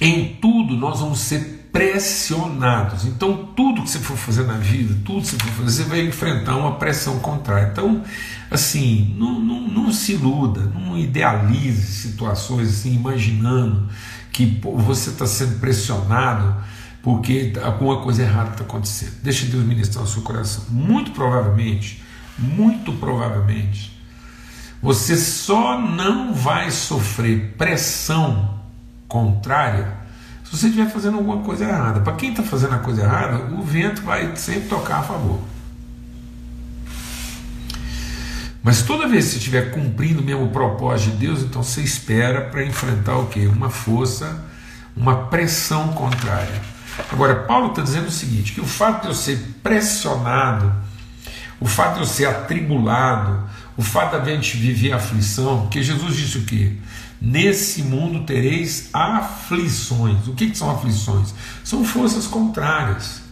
em 0.00 0.36
tudo 0.40 0.76
nós 0.76 1.00
vamos 1.00 1.20
ser 1.20 1.61
pressionados. 1.72 3.06
Então, 3.06 3.48
tudo 3.56 3.82
que 3.82 3.90
você 3.90 3.98
for 3.98 4.16
fazer 4.16 4.44
na 4.44 4.58
vida, 4.58 4.94
tudo 5.04 5.22
que 5.22 5.28
você 5.28 5.38
for 5.38 5.64
fazer, 5.64 5.84
você 5.84 5.88
vai 5.88 6.00
enfrentar 6.02 6.56
uma 6.56 6.76
pressão 6.76 7.18
contrária. 7.20 7.70
Então, 7.72 8.02
assim, 8.50 9.16
não, 9.18 9.40
não, 9.40 9.60
não 9.62 9.92
se 9.92 10.12
iluda, 10.12 10.60
não 10.60 10.98
idealize 10.98 11.86
situações 11.86 12.68
assim, 12.68 12.94
imaginando 12.94 13.88
que 14.30 14.60
você 14.62 15.10
está 15.10 15.26
sendo 15.26 15.58
pressionado 15.58 16.54
porque 17.02 17.52
alguma 17.62 18.00
coisa 18.00 18.22
errada 18.22 18.50
está 18.50 18.64
acontecendo. 18.64 19.14
Deixa 19.22 19.46
Deus 19.46 19.64
ministrar 19.64 20.04
o 20.04 20.06
seu 20.06 20.22
coração. 20.22 20.64
Muito 20.68 21.10
provavelmente, 21.10 22.02
muito 22.38 22.92
provavelmente, 22.92 23.98
você 24.80 25.16
só 25.16 25.80
não 25.80 26.32
vai 26.32 26.70
sofrer 26.70 27.54
pressão 27.56 28.60
contrária 29.08 30.01
se 30.52 30.58
você 30.58 30.66
estiver 30.66 30.90
fazendo 30.90 31.16
alguma 31.16 31.38
coisa 31.38 31.64
errada. 31.64 32.00
Para 32.00 32.12
quem 32.12 32.30
está 32.30 32.42
fazendo 32.42 32.74
a 32.74 32.78
coisa 32.78 33.04
errada, 33.04 33.54
o 33.54 33.62
vento 33.62 34.02
vai 34.02 34.36
sempre 34.36 34.68
tocar 34.68 34.98
a 34.98 35.02
favor. 35.02 35.40
Mas 38.62 38.82
toda 38.82 39.08
vez 39.08 39.24
que 39.24 39.30
você 39.30 39.36
estiver 39.38 39.70
cumprindo 39.70 40.22
mesmo 40.22 40.44
o 40.44 40.50
propósito 40.50 41.12
de 41.12 41.26
Deus, 41.26 41.40
então 41.40 41.62
você 41.62 41.80
espera 41.80 42.42
para 42.42 42.62
enfrentar 42.66 43.16
o 43.16 43.28
quê? 43.28 43.46
Uma 43.46 43.70
força, 43.70 44.44
uma 44.94 45.24
pressão 45.28 45.88
contrária. 45.94 46.60
Agora, 47.10 47.34
Paulo 47.34 47.70
está 47.70 47.80
dizendo 47.80 48.08
o 48.08 48.12
seguinte: 48.12 48.52
que 48.52 48.60
o 48.60 48.66
fato 48.66 49.02
de 49.02 49.08
eu 49.08 49.14
ser 49.14 49.38
pressionado, 49.62 50.70
o 51.58 51.66
fato 51.66 51.94
de 51.94 52.00
eu 52.00 52.06
ser 52.06 52.26
atribulado, 52.26 53.42
o 53.74 53.82
fato 53.82 54.20
de 54.20 54.30
a 54.30 54.34
gente 54.34 54.58
viver 54.58 54.92
aflição, 54.92 55.62
porque 55.62 55.82
Jesus 55.82 56.14
disse 56.14 56.36
o 56.36 56.44
quê? 56.44 56.76
Nesse 57.24 57.84
mundo 57.84 58.24
tereis 58.24 58.90
aflições. 58.92 60.26
O 60.26 60.34
que, 60.34 60.50
que 60.50 60.58
são 60.58 60.68
aflições? 60.68 61.32
São 61.62 61.84
forças 61.84 62.26
contrárias, 62.26 63.22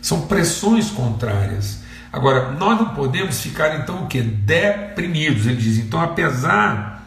são 0.00 0.28
pressões 0.28 0.90
contrárias. 0.90 1.80
Agora, 2.12 2.52
nós 2.52 2.78
não 2.78 2.90
podemos 2.90 3.40
ficar 3.40 3.80
então 3.80 4.04
o 4.04 4.06
que? 4.06 4.22
Deprimidos. 4.22 5.44
Ele 5.44 5.56
diz, 5.56 5.76
então, 5.78 6.00
apesar 6.00 7.04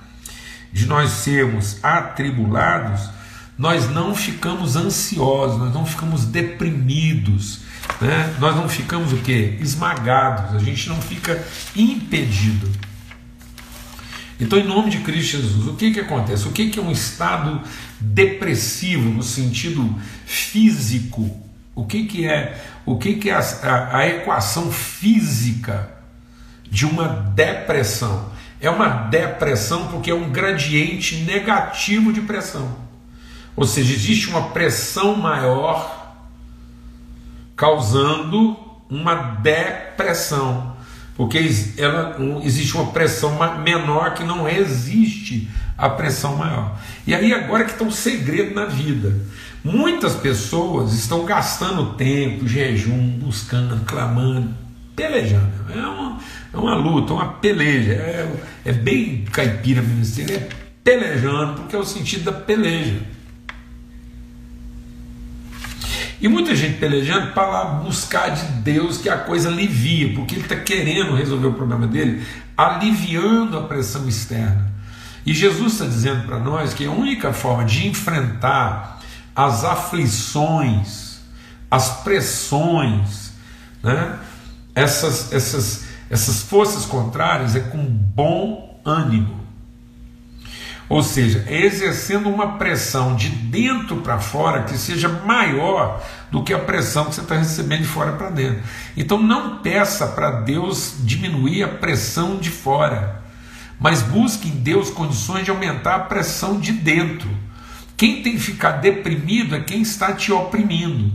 de 0.73 0.85
nós 0.85 1.09
sermos 1.11 1.81
atribulados, 1.81 3.09
nós 3.57 3.89
não 3.89 4.13
ficamos 4.13 4.75
ansiosos, 4.75 5.57
nós 5.57 5.73
não 5.73 5.85
ficamos 5.85 6.25
deprimidos, 6.25 7.61
né? 8.01 8.35
nós 8.39 8.57
não 8.57 8.67
ficamos 8.67 9.13
o 9.13 9.17
que? 9.17 9.57
Esmagados, 9.61 10.53
a 10.53 10.59
gente 10.59 10.89
não 10.89 11.01
fica 11.01 11.41
impedido. 11.73 12.69
Então, 14.39 14.57
em 14.57 14.63
nome 14.63 14.89
de 14.89 14.99
Cristo 14.99 15.37
Jesus, 15.37 15.67
o 15.67 15.73
que, 15.73 15.91
que 15.91 15.99
acontece? 15.99 16.47
O 16.47 16.51
que, 16.51 16.69
que 16.69 16.79
é 16.79 16.81
um 16.81 16.91
estado 16.91 17.61
depressivo 17.99 19.09
no 19.09 19.23
sentido 19.23 19.95
físico 20.25 21.49
o 21.79 21.85
que, 21.85 22.05
que 22.05 22.27
é, 22.27 22.61
o 22.85 22.97
que, 22.97 23.15
que 23.15 23.29
é 23.29 23.35
a, 23.35 23.39
a, 23.39 23.97
a 23.99 24.07
equação 24.07 24.69
física 24.69 25.89
de 26.69 26.85
uma 26.85 27.07
depressão? 27.07 28.33
É 28.59 28.69
uma 28.69 28.89
depressão 28.89 29.87
porque 29.87 30.11
é 30.11 30.13
um 30.13 30.29
gradiente 30.29 31.15
negativo 31.23 32.11
de 32.11 32.19
pressão. 32.19 32.75
Ou 33.55 33.65
seja, 33.65 33.93
existe 33.93 34.27
uma 34.27 34.49
pressão 34.49 35.15
maior 35.15 36.17
causando 37.55 38.57
uma 38.89 39.15
depressão. 39.15 40.75
Porque 41.19 41.37
ela, 41.77 42.15
existe 42.45 42.77
uma 42.77 42.93
pressão 42.93 43.37
menor 43.61 44.13
que 44.13 44.23
não 44.23 44.47
existe 44.47 45.49
a 45.77 45.89
pressão 45.89 46.37
maior. 46.37 46.79
E 47.05 47.13
aí 47.13 47.33
agora 47.33 47.65
que 47.65 47.71
está 47.71 47.83
um 47.83 47.91
segredo 47.91 48.55
na 48.55 48.63
vida. 48.63 49.13
Muitas 49.61 50.15
pessoas 50.15 50.93
estão 50.93 51.25
gastando 51.25 51.95
tempo, 51.95 52.47
jejum, 52.47 53.19
buscando, 53.19 53.83
clamando, 53.83 54.55
pelejando. 54.95 55.51
É 55.75 55.85
uma, 55.85 56.19
é 56.53 56.57
uma 56.57 56.75
luta, 56.75 57.11
uma 57.11 57.33
peleja. 57.33 57.91
É, 57.91 58.35
é 58.63 58.71
bem 58.71 59.25
caipira 59.29 59.81
mesmo, 59.81 60.23
é 60.31 60.47
pelejando, 60.81 61.55
porque 61.55 61.75
é 61.75 61.79
o 61.79 61.83
sentido 61.83 62.23
da 62.23 62.31
peleja. 62.31 63.01
E 66.21 66.27
muita 66.27 66.53
gente 66.55 66.77
pelejando 66.79 67.31
para 67.31 67.47
lá 67.47 67.65
buscar 67.65 68.29
de 68.29 68.45
Deus 68.61 68.97
que 68.97 69.09
a 69.09 69.17
coisa 69.17 69.49
alivia, 69.49 70.13
porque 70.13 70.35
ele 70.35 70.43
está 70.43 70.55
querendo 70.55 71.15
resolver 71.15 71.47
o 71.47 71.53
problema 71.53 71.87
dele, 71.87 72.25
aliviando 72.57 73.57
a 73.57 73.63
pressão 73.63 74.07
externa. 74.07 74.69
E 75.25 75.33
Jesus 75.33 75.73
está 75.73 75.85
dizendo 75.85 76.25
para 76.25 76.39
nós 76.39 76.73
que 76.73 76.85
a 76.85 76.91
única 76.91 77.31
forma 77.31 77.63
de 77.63 77.87
enfrentar 77.87 78.99
as 79.35 79.63
aflições, 79.63 81.19
as 81.71 82.01
pressões, 82.03 83.31
né? 83.81 84.19
essas, 84.75 85.31
essas, 85.31 85.85
essas 86.09 86.41
forças 86.41 86.85
contrárias 86.85 87.55
é 87.55 87.61
com 87.61 87.85
bom 87.85 88.81
ânimo. 88.83 89.38
Ou 90.89 91.03
seja, 91.03 91.45
exercendo 91.47 92.27
uma 92.27 92.57
pressão 92.57 93.15
de 93.15 93.29
dentro 93.29 93.97
para 93.97 94.17
fora 94.17 94.63
que 94.63 94.75
seja 94.75 95.07
maior 95.07 96.03
do 96.31 96.43
que 96.43 96.51
a 96.51 96.57
pressão 96.57 97.05
que 97.05 97.13
você 97.13 97.21
está 97.21 97.35
recebendo 97.37 97.81
de 97.81 97.87
fora 97.87 98.13
para 98.13 98.31
dentro. 98.31 98.63
Então 98.97 99.21
não 99.21 99.59
peça 99.59 100.07
para 100.07 100.41
Deus 100.41 100.95
diminuir 101.01 101.61
a 101.61 101.67
pressão 101.67 102.37
de 102.37 102.49
fora, 102.49 103.21
mas 103.79 104.01
busque 104.01 104.47
em 104.47 104.63
Deus 104.63 104.89
condições 104.89 105.45
de 105.45 105.51
aumentar 105.51 105.95
a 105.95 105.99
pressão 105.99 106.59
de 106.59 106.71
dentro. 106.71 107.29
Quem 107.95 108.23
tem 108.23 108.33
que 108.33 108.39
ficar 108.39 108.71
deprimido 108.71 109.55
é 109.55 109.59
quem 109.59 109.83
está 109.83 110.13
te 110.13 110.31
oprimindo. 110.31 111.11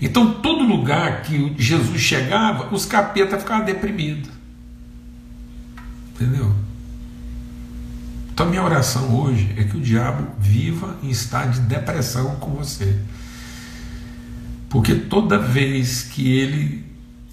Então, 0.00 0.34
todo 0.34 0.62
lugar 0.62 1.22
que 1.22 1.54
Jesus 1.56 2.00
chegava, 2.00 2.74
os 2.74 2.84
capetas 2.84 3.42
ficavam 3.42 3.64
deprimidos. 3.64 4.33
Entendeu? 6.14 6.54
Então, 8.32 8.46
minha 8.46 8.62
oração 8.62 9.14
hoje 9.14 9.52
é 9.56 9.64
que 9.64 9.76
o 9.76 9.80
diabo 9.80 10.26
viva 10.38 10.96
em 11.02 11.10
estado 11.10 11.52
de 11.52 11.60
depressão 11.60 12.36
com 12.36 12.50
você. 12.52 12.98
Porque 14.68 14.94
toda 14.94 15.38
vez 15.38 16.02
que 16.02 16.36
ele 16.36 16.84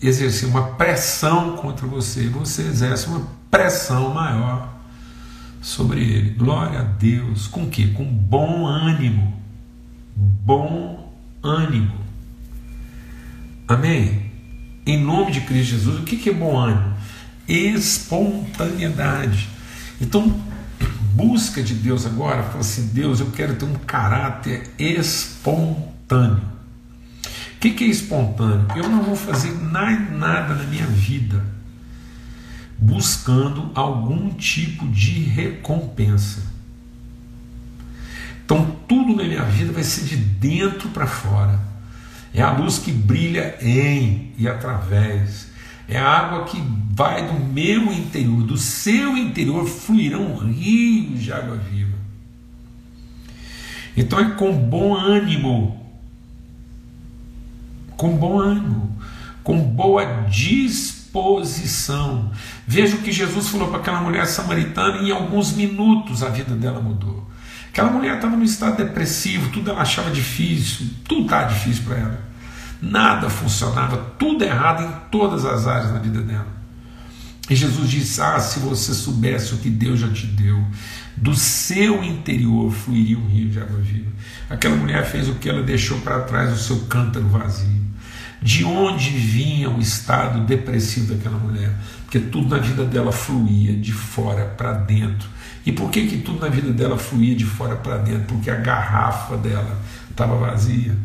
exercer 0.01 0.47
uma 0.47 0.73
pressão 0.73 1.57
contra 1.57 1.87
você, 1.87 2.27
você 2.27 2.63
exerce 2.63 3.07
uma 3.07 3.27
pressão 3.49 4.13
maior 4.13 4.71
sobre 5.61 6.01
ele. 6.01 6.31
Glória 6.31 6.79
a 6.79 6.83
Deus. 6.83 7.47
Com 7.47 7.69
que? 7.69 7.87
Com 7.89 8.05
bom 8.05 8.65
ânimo. 8.65 9.33
Bom 10.15 11.13
ânimo. 11.43 11.95
Amém? 13.67 14.31
Em 14.85 14.99
nome 15.03 15.31
de 15.31 15.41
Cristo 15.41 15.71
Jesus, 15.71 15.99
o 15.99 16.03
que 16.03 16.29
é 16.29 16.33
bom 16.33 16.57
ânimo? 16.57 16.90
Espontaneidade. 17.47 19.49
Então, 19.99 20.39
busca 21.13 21.61
de 21.61 21.73
Deus 21.73 22.05
agora, 22.05 22.43
fala 22.43 22.59
assim: 22.59 22.87
Deus, 22.93 23.19
eu 23.19 23.31
quero 23.31 23.55
ter 23.55 23.65
um 23.65 23.75
caráter 23.75 24.69
espontâneo. 24.77 26.51
O 27.55 27.59
que 27.59 27.83
é 27.83 27.87
espontâneo? 27.87 28.65
Eu 28.75 28.89
não 28.89 29.03
vou 29.03 29.15
fazer 29.15 29.51
nada 29.51 30.55
na 30.55 30.63
minha 30.63 30.87
vida 30.87 31.43
buscando 32.81 33.71
algum 33.75 34.31
tipo 34.31 34.87
de 34.87 35.19
recompensa. 35.19 36.41
Então 38.43 38.75
tudo 38.87 39.15
na 39.15 39.23
minha 39.23 39.43
vida 39.43 39.71
vai 39.71 39.83
ser 39.83 40.05
de 40.05 40.17
dentro 40.17 40.89
para 40.89 41.05
fora. 41.05 41.59
É 42.33 42.41
a 42.41 42.51
luz 42.51 42.79
que 42.79 42.91
brilha 42.91 43.55
em 43.61 44.33
e 44.37 44.47
através. 44.47 45.50
É 45.91 45.99
a 45.99 46.09
água 46.09 46.45
que 46.45 46.57
vai 46.93 47.27
do 47.27 47.33
meu 47.33 47.91
interior, 47.91 48.43
do 48.43 48.57
seu 48.57 49.15
interior 49.17 49.67
fluirão 49.67 50.37
rios 50.37 51.21
de 51.21 51.31
água 51.31 51.57
viva. 51.57 51.97
Então 53.95 54.19
é 54.19 54.31
com 54.31 54.53
bom 54.53 54.95
ânimo, 54.95 55.85
com 57.97 58.15
bom 58.15 58.39
ânimo, 58.39 58.97
com 59.43 59.59
boa 59.59 60.05
disposição 60.29 61.01
posição. 61.11 62.31
Veja 62.65 62.95
o 62.95 62.99
que 62.99 63.11
Jesus 63.11 63.49
falou 63.49 63.67
para 63.67 63.79
aquela 63.79 64.01
mulher 64.01 64.25
samaritana 64.25 64.97
e 64.99 65.09
em 65.09 65.11
alguns 65.11 65.53
minutos 65.53 66.23
a 66.23 66.29
vida 66.29 66.55
dela 66.55 66.79
mudou. 66.79 67.29
Aquela 67.69 67.91
mulher 67.91 68.15
estava 68.15 68.35
num 68.35 68.43
estado 68.43 68.77
depressivo, 68.77 69.49
tudo 69.49 69.69
ela 69.69 69.81
achava 69.81 70.11
difícil, 70.11 70.87
tudo 71.07 71.23
estava 71.23 71.53
difícil 71.53 71.83
para 71.83 71.97
ela. 71.97 72.30
Nada 72.81 73.29
funcionava, 73.29 73.97
tudo 74.17 74.43
errado 74.43 74.83
em 74.83 75.09
todas 75.11 75.45
as 75.45 75.67
áreas 75.67 75.91
da 75.91 75.99
vida 75.99 76.21
dela. 76.21 76.47
E 77.49 77.55
Jesus 77.55 77.89
disse: 77.89 78.21
Ah, 78.21 78.39
se 78.39 78.59
você 78.59 78.93
soubesse 78.93 79.53
o 79.53 79.57
que 79.57 79.69
Deus 79.69 79.99
já 79.99 80.09
te 80.09 80.25
deu, 80.25 80.63
do 81.15 81.35
seu 81.35 82.03
interior 82.03 82.71
fluiria 82.71 83.17
um 83.17 83.27
rio 83.27 83.49
de 83.49 83.59
água 83.59 83.77
viva. 83.79 84.09
Aquela 84.49 84.75
mulher 84.75 85.05
fez 85.05 85.27
o 85.27 85.35
que 85.35 85.49
ela 85.49 85.61
deixou 85.61 85.99
para 85.99 86.21
trás 86.21 86.51
o 86.51 86.57
seu 86.57 86.79
cântaro 86.85 87.27
vazio. 87.27 87.81
De 88.41 88.63
onde 88.63 89.09
vinha 89.11 89.69
o 89.69 89.79
estado 89.79 90.41
depressivo 90.45 91.13
daquela 91.13 91.37
mulher? 91.37 91.71
Porque 92.03 92.19
tudo 92.19 92.49
na 92.49 92.57
vida 92.57 92.83
dela 92.83 93.11
fluía 93.11 93.73
de 93.73 93.93
fora 93.93 94.45
para 94.57 94.73
dentro. 94.73 95.29
E 95.63 95.71
por 95.71 95.91
que, 95.91 96.07
que 96.07 96.17
tudo 96.17 96.39
na 96.39 96.49
vida 96.49 96.71
dela 96.71 96.97
fluía 96.97 97.35
de 97.35 97.45
fora 97.45 97.75
para 97.75 97.97
dentro? 97.97 98.23
Porque 98.35 98.49
a 98.49 98.55
garrafa 98.55 99.37
dela 99.37 99.79
estava 100.09 100.35
vazia. 100.37 100.97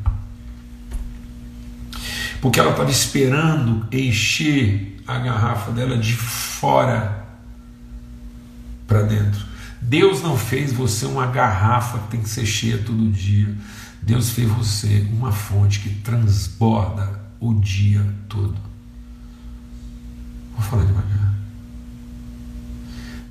Porque 2.47 2.61
ela 2.61 2.71
estava 2.71 2.93
esperando 2.93 3.89
encher 3.91 5.03
a 5.05 5.19
garrafa 5.19 5.73
dela 5.73 5.99
de 5.99 6.13
fora 6.13 7.27
para 8.87 9.03
dentro. 9.03 9.45
Deus 9.83 10.23
não 10.23 10.39
fez 10.39 10.73
você 10.73 11.07
uma 11.07 11.27
garrafa 11.27 11.99
que 11.99 12.07
tem 12.07 12.21
que 12.21 12.29
ser 12.29 12.47
cheia 12.47 12.79
todo 12.79 13.11
dia. 13.11 13.53
Deus 14.01 14.31
fez 14.31 14.49
você 14.49 15.05
uma 15.11 15.33
fonte 15.33 15.81
que 15.81 15.91
transborda 15.91 17.21
o 17.41 17.53
dia 17.53 18.07
todo. 18.29 18.55
Vou 20.53 20.63
falar 20.63 20.85
devagar. 20.85 21.35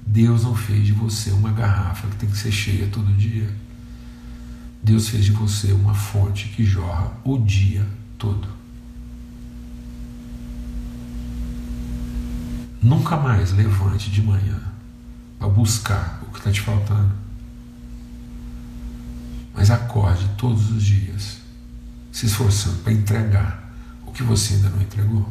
Deus 0.05 0.43
não 0.43 0.57
fez 0.57 0.87
de 0.87 0.91
você 0.91 1.31
uma 1.31 1.53
garrafa 1.53 2.05
que 2.09 2.17
tem 2.17 2.29
que 2.29 2.37
ser 2.37 2.51
cheia 2.51 2.89
todo 2.91 3.13
dia. 3.13 3.49
Deus 4.83 5.07
fez 5.07 5.23
de 5.23 5.31
você 5.31 5.71
uma 5.71 5.93
fonte 5.93 6.49
que 6.49 6.65
jorra 6.65 7.13
o 7.23 7.37
dia 7.37 7.87
todo. 8.17 8.64
Nunca 12.85 13.17
mais 13.17 13.51
levante 13.51 14.11
de 14.11 14.21
manhã 14.21 14.61
para 15.39 15.47
buscar 15.49 16.21
o 16.21 16.31
que 16.31 16.37
está 16.37 16.51
te 16.51 16.61
faltando. 16.61 17.11
Mas 19.55 19.71
acorde 19.71 20.29
todos 20.37 20.69
os 20.69 20.83
dias, 20.83 21.37
se 22.11 22.27
esforçando 22.27 22.77
para 22.83 22.93
entregar 22.93 23.73
o 24.05 24.11
que 24.11 24.21
você 24.21 24.53
ainda 24.53 24.69
não 24.69 24.83
entregou. 24.83 25.27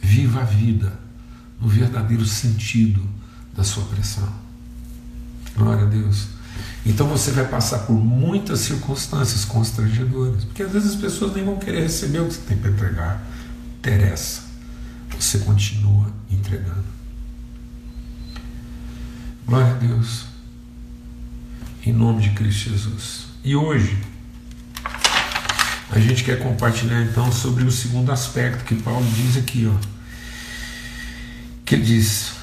Viva 0.00 0.42
a 0.42 0.44
vida 0.44 0.96
no 1.60 1.66
verdadeiro 1.66 2.24
sentido 2.24 3.02
da 3.56 3.64
sua 3.64 3.82
pressão. 3.86 4.32
Glória 5.56 5.82
a 5.82 5.88
Deus. 5.88 6.28
Então 6.86 7.08
você 7.08 7.32
vai 7.32 7.48
passar 7.48 7.80
por 7.80 7.94
muitas 7.94 8.60
circunstâncias 8.60 9.44
constrangedoras, 9.44 10.44
porque 10.44 10.62
às 10.62 10.70
vezes 10.70 10.90
as 10.90 11.00
pessoas 11.00 11.34
nem 11.34 11.44
vão 11.44 11.56
querer 11.56 11.82
receber 11.82 12.20
o 12.20 12.28
que 12.28 12.34
você 12.34 12.42
tem 12.42 12.56
para 12.56 12.70
entregar. 12.70 13.37
Interessa. 13.88 14.42
Você 15.18 15.38
continua 15.38 16.12
entregando. 16.30 16.84
Glória 19.46 19.72
a 19.72 19.78
Deus. 19.78 20.26
Em 21.86 21.92
nome 21.92 22.20
de 22.20 22.30
Cristo 22.30 22.68
Jesus. 22.68 23.28
E 23.42 23.56
hoje 23.56 23.96
a 25.90 25.98
gente 25.98 26.22
quer 26.22 26.38
compartilhar 26.38 27.00
então 27.00 27.32
sobre 27.32 27.64
o 27.64 27.72
segundo 27.72 28.12
aspecto 28.12 28.62
que 28.64 28.74
Paulo 28.74 29.06
diz 29.10 29.38
aqui, 29.38 29.66
ó. 29.66 29.88
Que 31.64 31.76
ele 31.76 31.84
diz: 31.84 32.34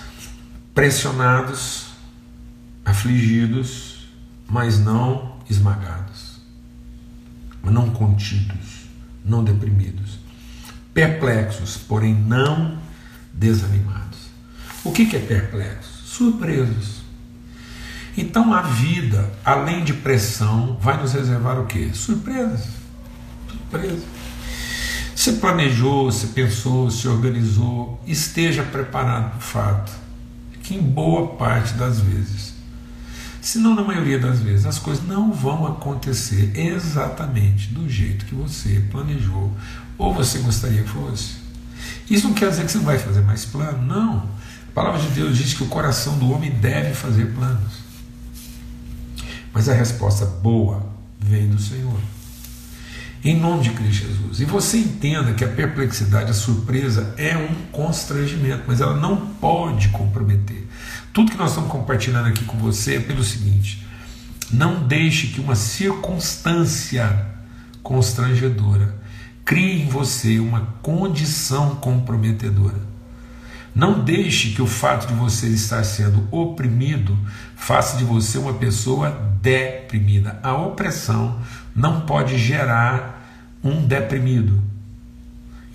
pressionados, 0.73 1.89
afligidos, 2.83 4.07
mas 4.47 4.79
não 4.79 5.37
esmagados, 5.47 6.39
não 7.63 7.91
contidos, 7.91 8.87
não 9.23 9.43
deprimidos, 9.43 10.24
perplexos, 10.95 11.75
porém 11.75 12.15
não 12.15 12.79
desanimados. 13.33 14.29
O 14.81 14.93
que 14.93 15.13
é 15.13 15.19
perplexo? 15.19 15.91
Surpresos. 16.05 17.03
Então 18.17 18.53
a 18.53 18.61
vida, 18.61 19.29
além 19.43 19.83
de 19.83 19.93
pressão, 19.93 20.77
vai 20.79 20.97
nos 20.97 21.11
reservar 21.11 21.59
o 21.59 21.65
quê? 21.65 21.91
Surpresas. 21.93 22.67
Surpresas. 23.49 24.03
Você 25.13 25.33
planejou, 25.33 26.09
você 26.09 26.27
pensou, 26.27 26.89
se 26.89 27.09
organizou, 27.09 28.01
esteja 28.07 28.63
preparado 28.63 29.31
para 29.31 29.37
o 29.37 29.41
fato 29.41 29.91
que, 30.63 30.75
em 30.75 30.81
boa 30.81 31.35
parte 31.35 31.73
das 31.73 31.99
vezes, 31.99 32.53
se 33.41 33.59
não 33.59 33.75
na 33.75 33.83
maioria 33.83 34.17
das 34.17 34.39
vezes, 34.39 34.65
as 34.65 34.79
coisas 34.79 35.05
não 35.05 35.31
vão 35.31 35.67
acontecer 35.67 36.51
exatamente 36.55 37.73
do 37.73 37.87
jeito 37.87 38.25
que 38.25 38.33
você 38.33 38.81
planejou 38.89 39.51
ou 39.97 40.13
você 40.13 40.39
gostaria 40.39 40.83
que 40.83 40.89
fosse. 40.89 41.35
Isso 42.09 42.27
não 42.27 42.35
quer 42.35 42.49
dizer 42.49 42.65
que 42.65 42.71
você 42.71 42.77
não 42.77 42.85
vai 42.85 42.99
fazer 42.99 43.21
mais 43.21 43.45
plano, 43.45 43.81
não. 43.81 44.29
A 44.69 44.71
palavra 44.73 45.01
de 45.01 45.07
Deus 45.09 45.37
diz 45.37 45.53
que 45.53 45.63
o 45.63 45.67
coração 45.67 46.17
do 46.17 46.31
homem 46.31 46.51
deve 46.51 46.93
fazer 46.93 47.33
planos. 47.33 47.85
Mas 49.53 49.69
a 49.69 49.73
resposta 49.73 50.25
boa 50.25 50.85
vem 51.19 51.47
do 51.47 51.59
Senhor. 51.59 51.97
Em 53.23 53.39
nome 53.39 53.63
de 53.63 53.71
Cristo 53.71 54.05
Jesus. 54.05 54.39
E 54.39 54.45
você 54.45 54.77
entenda 54.77 55.33
que 55.33 55.43
a 55.43 55.47
perplexidade, 55.47 56.29
a 56.29 56.33
surpresa 56.33 57.15
é 57.17 57.35
um 57.35 57.55
constrangimento, 57.71 58.63
mas 58.67 58.81
ela 58.81 58.95
não 58.95 59.17
pode 59.17 59.89
comprometer. 59.89 60.67
Tudo 61.11 61.31
que 61.31 61.37
nós 61.37 61.51
estamos 61.51 61.71
compartilhando 61.71 62.27
aqui 62.27 62.43
com 62.45 62.57
você 62.57 62.97
é 62.97 62.99
pelo 62.99 63.23
seguinte: 63.23 63.83
não 64.51 64.85
deixe 64.85 65.27
que 65.27 65.39
uma 65.39 65.55
circunstância 65.55 67.25
constrangedora 67.81 68.93
crie 69.45 69.83
em 69.83 69.87
você 69.87 70.39
uma 70.39 70.67
condição 70.81 71.75
comprometedora. 71.75 72.79
Não 73.75 74.03
deixe 74.03 74.51
que 74.51 74.61
o 74.61 74.67
fato 74.67 75.07
de 75.07 75.13
você 75.13 75.47
estar 75.47 75.83
sendo 75.83 76.27
oprimido 76.31 77.15
faça 77.55 77.97
de 77.97 78.03
você 78.03 78.37
uma 78.37 78.53
pessoa 78.53 79.11
deprimida. 79.41 80.39
A 80.41 80.53
opressão 80.55 81.39
não 81.75 82.01
pode 82.01 82.37
gerar 82.37 83.21
um 83.63 83.85
deprimido. 83.85 84.63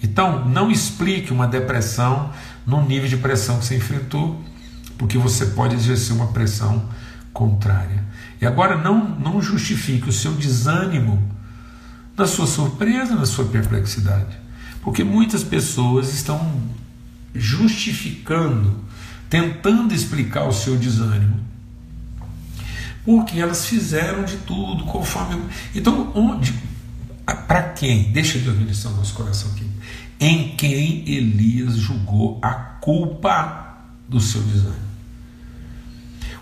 Então, 0.03 0.49
não 0.49 0.71
explique 0.71 1.33
uma 1.33 1.47
depressão 1.47 2.31
no 2.67 2.83
nível 2.83 3.09
de 3.09 3.19
pressão 3.19 3.59
que 3.59 3.67
você 3.67 3.77
enfrentou 3.77 4.43
porque 4.97 5.17
você 5.17 5.47
pode 5.47 5.75
exercer 5.75 6.15
uma 6.15 6.29
pressão 6.29 6.89
contrária. 7.33 8.05
E 8.41 8.47
agora 8.47 8.77
não, 8.77 9.09
não 9.09 9.41
justifique 9.41 10.09
o 10.09 10.13
seu 10.13 10.33
desânimo 10.33 11.23
na 12.21 12.27
sua 12.27 12.47
surpresa, 12.47 13.15
na 13.15 13.25
sua 13.25 13.47
perplexidade. 13.47 14.39
Porque 14.83 15.03
muitas 15.03 15.43
pessoas 15.43 16.13
estão 16.13 16.61
justificando, 17.35 18.77
tentando 19.29 19.95
explicar 19.95 20.45
o 20.47 20.53
seu 20.53 20.77
desânimo. 20.77 21.41
Porque 23.05 23.41
elas 23.41 23.67
fizeram 23.67 24.25
de 24.25 24.37
tudo 24.39 24.85
conforme. 24.85 25.43
Então, 25.75 26.13
onde. 26.15 26.55
Para 27.25 27.63
quem? 27.63 28.13
Deixa 28.13 28.39
Deus 28.39 28.57
ministrar 28.57 28.93
no 28.93 28.99
nosso 28.99 29.15
coração 29.15 29.51
aqui. 29.53 29.67
Em 30.19 30.55
quem 30.57 31.09
Elias 31.09 31.77
julgou 31.77 32.39
a 32.43 32.53
culpa 32.53 33.79
do 34.09 34.21
seu 34.21 34.43
desânimo. 34.43 34.91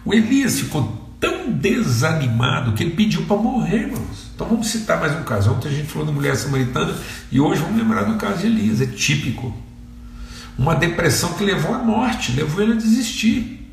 O 0.05 0.13
Elias 0.13 0.59
ficou 0.59 1.09
tão 1.21 1.53
desanimado 1.53 2.73
que 2.73 2.83
ele 2.83 2.95
pediu 2.95 3.25
para 3.27 3.37
morrer, 3.37 3.83
irmãos. 3.83 4.28
Então 4.39 4.47
vamos 4.47 4.69
citar 4.69 5.01
mais 5.01 5.13
um 5.19 5.25
caso. 5.25 5.51
Ontem 5.51 5.67
a 5.67 5.73
gente 5.73 5.89
falou 5.89 6.07
da 6.07 6.13
mulher 6.13 6.37
samaritana 6.37 6.97
e 7.29 7.41
hoje 7.41 7.61
vamos 7.61 7.77
lembrar 7.77 8.05
do 8.05 8.17
caso 8.17 8.39
de 8.39 8.47
Elias. 8.47 8.81
É 8.81 8.87
típico. 8.87 9.53
Uma 10.57 10.77
depressão 10.77 11.33
que 11.33 11.43
levou 11.43 11.75
à 11.75 11.79
morte, 11.79 12.31
levou 12.31 12.63
ele 12.63 12.75
a 12.75 12.77
desistir. 12.77 13.69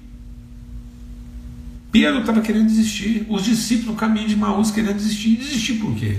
Pedro 1.92 2.22
estava 2.22 2.42
querendo 2.42 2.66
desistir. 2.66 3.28
Os 3.30 3.46
discípulos 3.46 3.90
no 3.90 3.96
caminho 3.96 4.28
de 4.28 4.36
Maús 4.36 4.72
querendo 4.72 4.96
desistir. 4.96 5.36
Desistir 5.36 5.76
por 5.76 5.94
quê? 5.94 6.18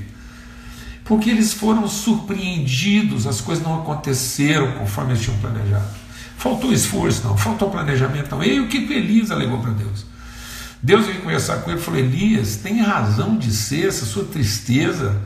Porque 1.05 1.29
eles 1.29 1.53
foram 1.53 1.89
surpreendidos, 1.89 3.27
as 3.27 3.41
coisas 3.41 3.65
não 3.65 3.81
aconteceram 3.81 4.75
conforme 4.79 5.11
eles 5.11 5.25
tinham 5.25 5.37
planejado. 5.39 5.89
Faltou 6.39 6.73
esforço, 6.73 7.25
não, 7.25 7.37
faltou 7.37 7.69
planejamento, 7.69 8.31
não. 8.31 8.45
E 8.45 8.61
o 8.61 8.69
que 8.69 8.77
Elias 8.77 9.33
alegou 9.33 9.59
para 9.59 9.73
Deus? 9.73 10.07
Deus 10.83 11.07
veio 11.07 11.21
conversar 11.21 11.59
com 11.59 11.71
ele 11.71 11.81
e 11.81 11.83
falou: 11.83 12.01
Elias, 12.01 12.57
tem 12.57 12.81
razão 12.81 13.37
de 13.37 13.53
ser 13.53 13.89
essa 13.89 14.05
sua 14.05 14.25
tristeza 14.25 15.21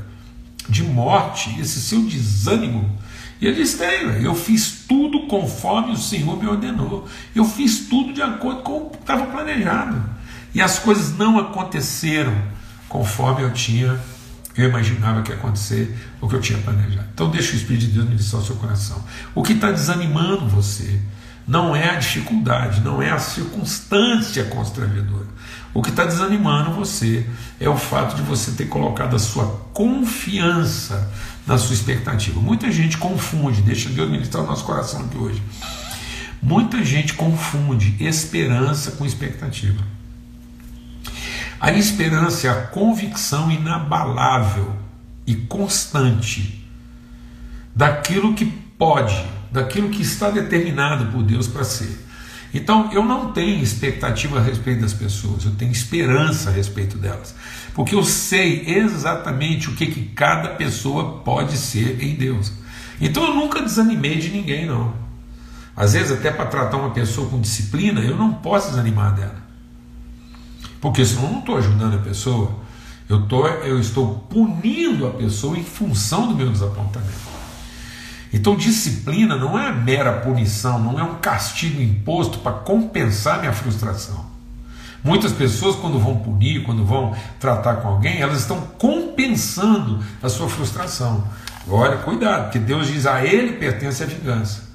de 0.68 0.82
morte, 0.82 1.58
esse 1.60 1.80
seu 1.80 2.02
desânimo. 2.02 2.98
E 3.40 3.46
ele 3.46 3.56
disse: 3.56 3.78
Tem, 3.78 4.22
eu 4.22 4.34
fiz 4.34 4.84
tudo 4.88 5.26
conforme 5.26 5.92
o 5.92 5.96
Senhor 5.96 6.40
me 6.40 6.48
ordenou. 6.48 7.08
Eu 7.34 7.44
fiz 7.44 7.88
tudo 7.88 8.12
de 8.12 8.22
acordo 8.22 8.62
com 8.62 8.76
o 8.78 8.90
que 8.90 8.98
estava 8.98 9.26
planejado. 9.26 10.02
E 10.54 10.60
as 10.60 10.78
coisas 10.78 11.16
não 11.16 11.38
aconteceram 11.38 12.36
conforme 12.88 13.42
eu 13.42 13.52
tinha 13.52 14.00
eu 14.56 14.68
imaginava 14.68 15.22
que 15.22 15.30
ia 15.30 15.36
acontecer 15.36 15.96
o 16.20 16.28
que 16.28 16.34
eu 16.34 16.40
tinha 16.40 16.58
planejado. 16.58 17.06
Então 17.14 17.30
deixa 17.30 17.52
o 17.52 17.56
Espírito 17.56 17.86
de 17.86 17.92
Deus 17.92 18.08
ministrar 18.08 18.42
o 18.42 18.44
seu 18.44 18.56
coração. 18.56 19.02
O 19.34 19.42
que 19.42 19.52
está 19.52 19.70
desanimando 19.70 20.48
você 20.48 21.00
não 21.46 21.74
é 21.74 21.90
a 21.90 21.94
dificuldade, 21.94 22.80
não 22.80 23.00
é 23.00 23.10
a 23.10 23.18
circunstância 23.18 24.44
constrangedora. 24.44 25.26
O 25.72 25.82
que 25.82 25.90
está 25.90 26.04
desanimando 26.04 26.72
você 26.72 27.26
é 27.60 27.68
o 27.68 27.76
fato 27.76 28.16
de 28.16 28.22
você 28.22 28.50
ter 28.52 28.66
colocado 28.66 29.14
a 29.14 29.18
sua 29.18 29.46
confiança 29.72 31.10
na 31.46 31.56
sua 31.58 31.74
expectativa. 31.74 32.40
Muita 32.40 32.70
gente 32.72 32.98
confunde, 32.98 33.62
deixa 33.62 33.88
Deus 33.88 34.10
ministrar 34.10 34.42
o 34.42 34.46
nosso 34.46 34.64
coração 34.64 35.04
aqui 35.04 35.16
hoje. 35.16 35.42
Muita 36.42 36.84
gente 36.84 37.14
confunde 37.14 37.94
esperança 38.00 38.92
com 38.92 39.06
expectativa. 39.06 39.82
A 41.60 41.72
esperança 41.72 42.46
é 42.46 42.50
a 42.50 42.62
convicção 42.66 43.50
inabalável 43.50 44.74
e 45.26 45.34
constante 45.34 46.66
daquilo 47.76 48.34
que 48.34 48.46
pode, 48.46 49.24
daquilo 49.52 49.90
que 49.90 50.02
está 50.02 50.30
determinado 50.30 51.06
por 51.12 51.22
Deus 51.22 51.46
para 51.46 51.62
ser. 51.62 52.09
Então 52.52 52.90
eu 52.92 53.04
não 53.04 53.32
tenho 53.32 53.62
expectativa 53.62 54.38
a 54.38 54.42
respeito 54.42 54.80
das 54.80 54.92
pessoas, 54.92 55.44
eu 55.44 55.52
tenho 55.52 55.70
esperança 55.70 56.50
a 56.50 56.52
respeito 56.52 56.98
delas, 56.98 57.34
porque 57.74 57.94
eu 57.94 58.02
sei 58.02 58.64
exatamente 58.66 59.68
o 59.68 59.74
que, 59.74 59.86
que 59.86 60.06
cada 60.06 60.50
pessoa 60.50 61.20
pode 61.20 61.56
ser 61.56 62.02
em 62.02 62.14
Deus. 62.14 62.52
Então 63.00 63.24
eu 63.24 63.34
nunca 63.34 63.62
desanimei 63.62 64.16
de 64.18 64.30
ninguém, 64.30 64.66
não. 64.66 64.92
Às 65.76 65.94
vezes, 65.94 66.12
até 66.12 66.30
para 66.30 66.46
tratar 66.46 66.76
uma 66.76 66.90
pessoa 66.90 67.28
com 67.30 67.40
disciplina, 67.40 68.00
eu 68.00 68.16
não 68.16 68.34
posso 68.34 68.70
desanimar 68.70 69.14
dela. 69.14 69.36
Porque 70.80 71.04
senão 71.04 71.24
eu 71.24 71.32
não 71.32 71.38
estou 71.40 71.56
ajudando 71.56 71.94
a 71.94 71.98
pessoa, 71.98 72.52
eu, 73.08 73.26
tô, 73.26 73.46
eu 73.46 73.78
estou 73.78 74.26
punindo 74.28 75.06
a 75.06 75.10
pessoa 75.10 75.56
em 75.56 75.64
função 75.64 76.28
do 76.28 76.34
meu 76.34 76.50
desapontamento. 76.50 77.39
Então, 78.32 78.56
disciplina 78.56 79.36
não 79.36 79.58
é 79.58 79.72
mera 79.72 80.20
punição, 80.20 80.78
não 80.78 80.98
é 80.98 81.02
um 81.02 81.16
castigo 81.16 81.82
imposto 81.82 82.38
para 82.38 82.52
compensar 82.52 83.40
minha 83.40 83.52
frustração. 83.52 84.30
Muitas 85.02 85.32
pessoas, 85.32 85.76
quando 85.76 85.98
vão 85.98 86.16
punir, 86.18 86.62
quando 86.62 86.84
vão 86.84 87.16
tratar 87.40 87.76
com 87.76 87.88
alguém, 87.88 88.20
elas 88.20 88.40
estão 88.40 88.60
compensando 88.78 90.02
a 90.22 90.28
sua 90.28 90.48
frustração. 90.48 91.24
Olha, 91.68 91.96
cuidado, 91.98 92.44
porque 92.44 92.58
Deus 92.58 92.86
diz 92.86 93.06
a 93.06 93.24
ele 93.24 93.54
pertence 93.54 94.02
a 94.02 94.06
vingança. 94.06 94.68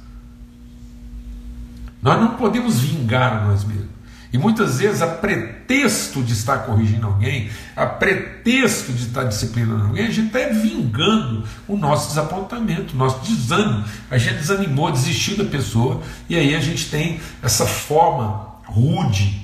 Nós 2.02 2.20
não 2.20 2.36
podemos 2.36 2.80
vingar 2.80 3.46
nós 3.46 3.63
mesmos. 3.63 3.94
E 4.36 4.38
muitas 4.38 4.80
vezes, 4.80 5.02
a 5.02 5.08
pretexto 5.08 6.21
de 6.21 6.34
estar 6.34 6.65
corrigindo 6.65 7.08
alguém, 7.08 7.50
a 7.74 7.86
pretexto 7.86 8.91
de 8.91 9.06
estar 9.06 9.24
disciplinando 9.24 9.86
alguém, 9.86 10.08
a 10.08 10.12
gente 10.12 10.28
está 10.28 10.39
vingando 10.50 11.45
o 11.65 11.78
nosso 11.78 12.10
desapontamento, 12.10 12.95
o 12.95 12.98
nosso 12.98 13.24
desânimo. 13.24 13.86
A 14.12 14.17
gente 14.17 14.36
desanimou, 14.39 14.91
desistiu 14.91 15.38
da 15.38 15.45
pessoa, 15.45 16.02
e 16.28 16.36
aí 16.36 16.54
a 16.54 16.60
gente 16.60 16.89
tem 16.89 17.21
essa 17.41 17.65
forma 17.65 18.45
rude, 18.65 19.41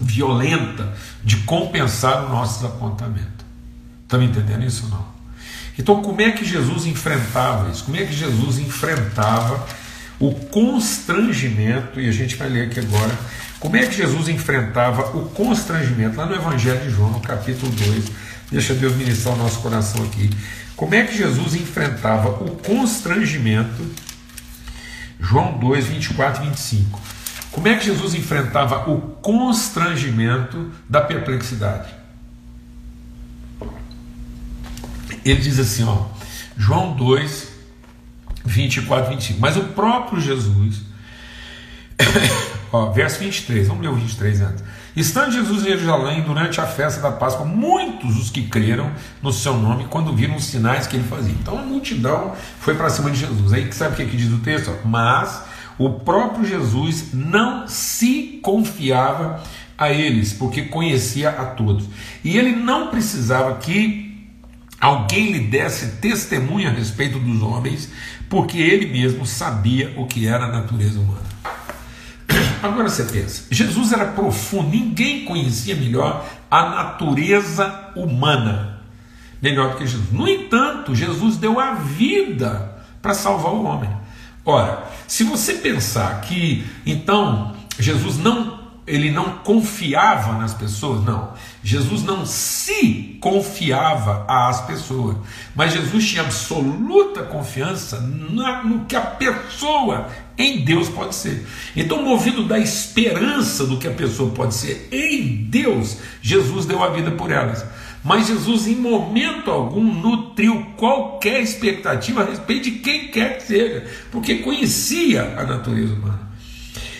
violenta, 0.00 0.90
de 1.22 1.36
compensar 1.42 2.24
o 2.24 2.30
nosso 2.30 2.62
desapontamento. 2.62 3.44
Estão 4.04 4.18
me 4.18 4.24
entendendo 4.24 4.64
isso 4.64 4.84
ou 4.84 4.90
não? 4.90 5.06
Então, 5.78 6.00
como 6.00 6.18
é 6.22 6.30
que 6.32 6.46
Jesus 6.46 6.86
enfrentava 6.86 7.70
isso? 7.70 7.84
Como 7.84 7.98
é 7.98 8.06
que 8.06 8.14
Jesus 8.14 8.58
enfrentava 8.58 9.66
o 10.18 10.32
constrangimento? 10.32 12.00
E 12.00 12.08
a 12.08 12.12
gente 12.12 12.36
vai 12.36 12.48
ler 12.48 12.68
aqui 12.68 12.80
agora 12.80 13.41
como 13.62 13.76
é 13.76 13.86
que 13.86 13.94
Jesus 13.94 14.26
enfrentava 14.26 15.16
o 15.16 15.28
constrangimento? 15.28 16.16
Lá 16.16 16.26
no 16.26 16.34
Evangelho 16.34 16.80
de 16.80 16.90
João, 16.90 17.10
no 17.10 17.20
capítulo 17.20 17.70
2, 17.70 18.06
deixa 18.50 18.74
Deus 18.74 18.96
ministrar 18.96 19.36
o 19.36 19.38
nosso 19.38 19.60
coração 19.60 20.02
aqui. 20.02 20.28
Como 20.74 20.92
é 20.96 21.04
que 21.04 21.16
Jesus 21.16 21.54
enfrentava 21.54 22.28
o 22.28 22.56
constrangimento? 22.56 23.88
João 25.20 25.56
2, 25.60 25.86
24 25.86 26.42
e 26.42 26.48
25. 26.48 27.00
Como 27.52 27.68
é 27.68 27.76
que 27.76 27.84
Jesus 27.84 28.14
enfrentava 28.14 28.90
o 28.90 29.00
constrangimento 29.22 30.72
da 30.88 31.00
perplexidade? 31.00 31.94
Ele 35.24 35.40
diz 35.40 35.60
assim, 35.60 35.84
ó, 35.84 36.06
João 36.56 36.96
2, 36.96 37.46
24 38.44 39.12
e 39.12 39.14
25. 39.14 39.40
Mas 39.40 39.56
o 39.56 39.62
próprio 39.66 40.20
Jesus 40.20 40.80
Ó, 42.72 42.90
verso 42.90 43.18
23, 43.18 43.68
vamos 43.68 43.82
ler 43.82 43.90
o 43.90 43.94
23 43.94 44.40
antes. 44.40 44.64
Estando 44.96 45.32
Jesus 45.32 45.62
em 45.62 45.68
Jerusalém 45.68 46.22
durante 46.22 46.60
a 46.60 46.66
festa 46.66 47.00
da 47.00 47.10
Páscoa, 47.10 47.46
muitos 47.46 48.18
os 48.18 48.30
que 48.30 48.42
creram 48.42 48.90
no 49.22 49.32
seu 49.32 49.56
nome 49.56 49.86
quando 49.88 50.14
viram 50.14 50.36
os 50.36 50.44
sinais 50.44 50.86
que 50.86 50.96
ele 50.96 51.04
fazia. 51.08 51.32
Então 51.32 51.58
a 51.58 51.62
multidão 51.62 52.32
foi 52.60 52.74
para 52.74 52.90
cima 52.90 53.10
de 53.10 53.18
Jesus. 53.18 53.52
Aí 53.52 53.70
sabe 53.72 53.94
o 53.94 53.96
que, 53.96 54.06
que 54.06 54.16
diz 54.16 54.32
o 54.32 54.38
texto? 54.38 54.70
Mas 54.84 55.44
o 55.78 55.90
próprio 55.90 56.46
Jesus 56.46 57.08
não 57.12 57.66
se 57.66 58.38
confiava 58.42 59.42
a 59.76 59.90
eles, 59.90 60.32
porque 60.32 60.62
conhecia 60.62 61.30
a 61.30 61.46
todos. 61.46 61.86
E 62.22 62.36
ele 62.36 62.54
não 62.54 62.88
precisava 62.88 63.54
que 63.56 64.28
alguém 64.80 65.32
lhe 65.32 65.40
desse 65.40 65.96
testemunho 65.96 66.68
a 66.68 66.72
respeito 66.72 67.18
dos 67.18 67.42
homens, 67.42 67.90
porque 68.28 68.58
ele 68.58 68.86
mesmo 68.86 69.24
sabia 69.24 69.92
o 69.96 70.06
que 70.06 70.26
era 70.26 70.44
a 70.44 70.48
natureza 70.48 71.00
humana. 71.00 71.32
Agora 72.62 72.88
você 72.88 73.02
pensa, 73.04 73.44
Jesus 73.50 73.92
era 73.92 74.06
profundo, 74.06 74.70
ninguém 74.70 75.24
conhecia 75.24 75.74
melhor 75.74 76.24
a 76.48 76.68
natureza 76.68 77.90
humana, 77.96 78.78
melhor 79.42 79.72
do 79.72 79.78
que 79.78 79.86
Jesus. 79.86 80.12
No 80.12 80.28
entanto, 80.28 80.94
Jesus 80.94 81.36
deu 81.36 81.58
a 81.58 81.74
vida 81.74 82.78
para 83.02 83.14
salvar 83.14 83.52
o 83.52 83.64
homem. 83.64 83.90
Ora, 84.44 84.84
se 85.08 85.24
você 85.24 85.54
pensar 85.54 86.20
que 86.20 86.64
então 86.86 87.54
Jesus 87.78 88.16
não 88.18 88.62
ele 88.86 89.10
não 89.10 89.38
confiava 89.38 90.32
nas 90.34 90.54
pessoas, 90.54 91.04
não. 91.04 91.32
Jesus 91.62 92.02
não 92.02 92.26
se 92.26 93.16
confiava 93.20 94.24
às 94.28 94.62
pessoas, 94.62 95.16
mas 95.54 95.72
Jesus 95.72 96.08
tinha 96.08 96.22
absoluta 96.22 97.22
confiança 97.22 98.00
no 98.00 98.84
que 98.86 98.96
a 98.96 99.00
pessoa 99.00 100.08
em 100.36 100.64
Deus 100.64 100.88
pode 100.88 101.14
ser. 101.14 101.46
Então, 101.76 102.02
movido 102.02 102.44
da 102.44 102.58
esperança 102.58 103.66
do 103.66 103.78
que 103.78 103.86
a 103.86 103.92
pessoa 103.92 104.30
pode 104.30 104.54
ser 104.54 104.88
em 104.90 105.44
Deus, 105.48 105.98
Jesus 106.20 106.66
deu 106.66 106.82
a 106.82 106.88
vida 106.88 107.10
por 107.10 107.30
elas. 107.30 107.64
Mas 108.04 108.26
Jesus, 108.26 108.66
em 108.66 108.74
momento 108.74 109.50
algum, 109.50 109.82
nutriu 109.82 110.66
qualquer 110.76 111.40
expectativa 111.40 112.22
a 112.22 112.24
respeito 112.24 112.64
de 112.64 112.70
quem 112.72 113.08
quer 113.08 113.38
que 113.38 113.44
seja, 113.44 113.86
porque 114.10 114.36
conhecia 114.36 115.34
a 115.36 115.44
natureza 115.44 115.94
humana. 115.94 116.32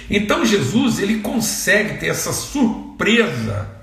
Então 0.08 0.44
Jesus 0.44 1.00
ele 1.00 1.20
consegue 1.20 1.98
ter 1.98 2.08
essa 2.08 2.32
surpresa 2.32 3.81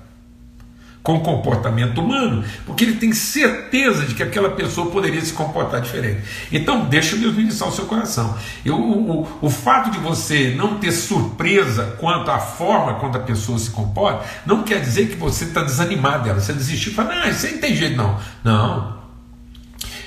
com 1.02 1.16
o 1.16 1.20
comportamento 1.20 1.98
humano, 1.98 2.44
porque 2.66 2.84
ele 2.84 2.96
tem 2.96 3.12
certeza 3.12 4.04
de 4.04 4.14
que 4.14 4.22
aquela 4.22 4.50
pessoa 4.50 4.90
poderia 4.90 5.20
se 5.20 5.32
comportar 5.32 5.80
diferente. 5.80 6.20
Então, 6.52 6.84
deixa 6.84 7.16
Deus 7.16 7.34
ministrar 7.34 7.70
o 7.70 7.72
seu 7.72 7.86
coração. 7.86 8.36
Eu, 8.64 8.76
o, 8.76 9.22
o, 9.22 9.28
o 9.40 9.50
fato 9.50 9.90
de 9.90 9.98
você 9.98 10.54
não 10.56 10.78
ter 10.78 10.92
surpresa 10.92 11.96
quanto 11.98 12.30
à 12.30 12.38
forma 12.38 12.94
quando 12.94 13.16
a 13.16 13.20
pessoa 13.20 13.58
se 13.58 13.70
comporta, 13.70 14.26
não 14.44 14.62
quer 14.62 14.80
dizer 14.80 15.08
que 15.08 15.16
você 15.16 15.44
está 15.44 15.62
desanimado 15.62 16.24
dela. 16.24 16.40
Você 16.40 16.52
desistiu 16.52 16.92
e 16.92 16.94
fala, 16.94 17.14
não, 17.14 17.30
isso 17.30 17.46
aí 17.46 17.52
não 17.52 17.60
tem 17.60 17.74
jeito, 17.74 17.96
não. 17.96 18.18
Não. 18.44 19.00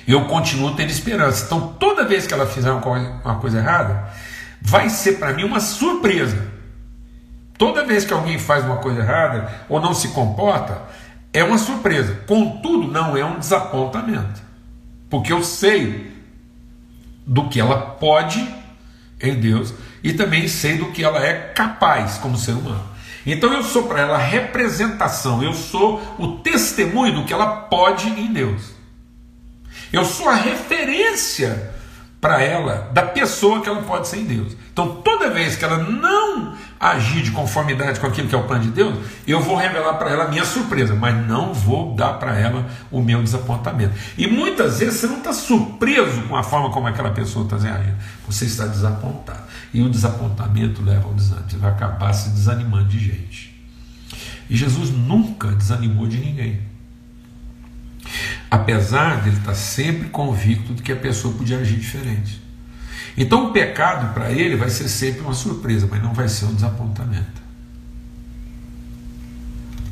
Eu 0.08 0.26
continuo 0.26 0.76
tendo 0.76 0.92
esperança. 0.92 1.46
Então, 1.46 1.76
toda 1.80 2.06
vez 2.06 2.28
que 2.28 2.34
ela 2.34 2.46
fizer 2.46 2.72
uma 2.72 2.82
coisa, 2.82 3.22
uma 3.26 3.36
coisa 3.36 3.58
errada, 3.58 4.10
vai 4.62 4.90
ser 4.90 5.14
para 5.14 5.34
mim 5.34 5.44
uma 5.44 5.60
surpresa. 5.60 6.53
Toda 7.58 7.86
vez 7.86 8.04
que 8.06 8.14
alguém 8.14 8.40
faz 8.40 8.66
uma 8.66 8.78
coisa 8.78 9.02
errada 9.02 9.52
ou 9.70 9.80
não 9.80 9.94
se 9.94 10.10
comporta, 10.10 10.82
é 11.32 11.44
uma 11.44 11.58
surpresa. 11.58 12.22
Contudo, 12.28 12.88
não 12.88 13.16
é 13.16 13.24
um 13.24 13.40
desapontamento. 13.40 14.42
Porque 15.10 15.32
eu 15.32 15.44
sei 15.44 16.12
do 17.26 17.48
que 17.48 17.60
ela 17.60 17.78
pode 17.78 18.46
em 19.22 19.36
Deus 19.36 19.74
e 20.04 20.14
também 20.14 20.48
sei 20.48 20.78
do 20.78 20.92
que 20.92 21.04
ela 21.04 21.24
é 21.26 21.34
capaz 21.34 22.18
como 22.18 22.38
ser 22.38 22.52
humano. 22.52 22.84
Então 23.26 23.54
eu 23.54 23.64
sou 23.64 23.84
para 23.84 24.02
ela 24.02 24.16
a 24.16 24.22
representação, 24.22 25.42
eu 25.42 25.54
sou 25.54 26.02
o 26.20 26.40
testemunho 26.40 27.16
do 27.16 27.26
que 27.26 27.34
ela 27.34 27.48
pode 27.48 28.10
em 28.10 28.34
Deus. 28.34 28.74
Eu 29.94 30.04
sou 30.04 30.28
a 30.28 30.36
referência 30.36 31.73
para 32.24 32.42
ela 32.42 32.90
da 32.94 33.02
pessoa 33.02 33.60
que 33.60 33.68
ela 33.68 33.82
pode 33.82 34.08
ser 34.08 34.20
em 34.20 34.24
Deus. 34.24 34.56
Então, 34.72 35.02
toda 35.04 35.30
vez 35.30 35.58
que 35.58 35.66
ela 35.66 35.78
não 35.78 36.56
agir 36.80 37.22
de 37.22 37.32
conformidade 37.32 38.00
com 38.00 38.08
aquilo 38.08 38.30
que 38.30 38.34
é 38.34 38.38
o 38.38 38.46
plano 38.46 38.64
de 38.64 38.70
Deus, 38.70 38.98
eu 39.28 39.42
vou 39.42 39.58
revelar 39.58 39.96
para 39.96 40.10
ela 40.10 40.24
a 40.24 40.28
minha 40.30 40.46
surpresa, 40.46 40.96
mas 40.96 41.14
não 41.28 41.54
vou 41.54 41.94
dar 41.94 42.14
para 42.14 42.40
ela 42.40 42.66
o 42.90 43.02
meu 43.02 43.22
desapontamento. 43.22 43.94
E 44.18 44.26
muitas 44.26 44.80
vezes 44.80 45.02
você 45.02 45.08
não 45.08 45.18
está 45.18 45.34
surpreso 45.34 46.22
com 46.22 46.38
a 46.38 46.44
forma 46.44 46.72
como 46.72 46.88
aquela 46.88 47.12
pessoa 47.12 47.44
está 47.44 47.58
reagindo, 47.58 47.98
você 48.26 48.46
está 48.46 48.68
desapontado. 48.68 49.44
E 49.74 49.82
o 49.82 49.90
desapontamento 49.90 50.82
leva 50.82 51.06
ao 51.10 51.14
desânimo, 51.14 51.50
você 51.50 51.58
vai 51.58 51.72
acabar 51.72 52.14
se 52.14 52.30
desanimando 52.30 52.86
de 52.86 53.00
gente. 53.00 53.54
E 54.50 54.56
Jesus 54.56 54.92
nunca 54.92 55.50
desanimou 55.50 56.08
de 56.08 56.20
ninguém 56.20 56.62
apesar 58.54 59.24
de 59.24 59.30
ele 59.30 59.38
estar 59.38 59.56
sempre 59.56 60.10
convicto 60.10 60.76
de 60.76 60.84
que 60.84 60.92
a 60.92 60.96
pessoa 60.96 61.34
podia 61.34 61.58
agir 61.58 61.76
diferente. 61.76 62.40
Então 63.18 63.50
o 63.50 63.52
pecado 63.52 64.14
para 64.14 64.32
ele 64.32 64.56
vai 64.56 64.70
ser 64.70 64.88
sempre 64.90 65.22
uma 65.22 65.34
surpresa, 65.34 65.88
mas 65.90 66.04
não 66.04 66.14
vai 66.14 66.30
ser 66.30 66.46
um 66.46 66.54
desapontamento. 66.54 67.42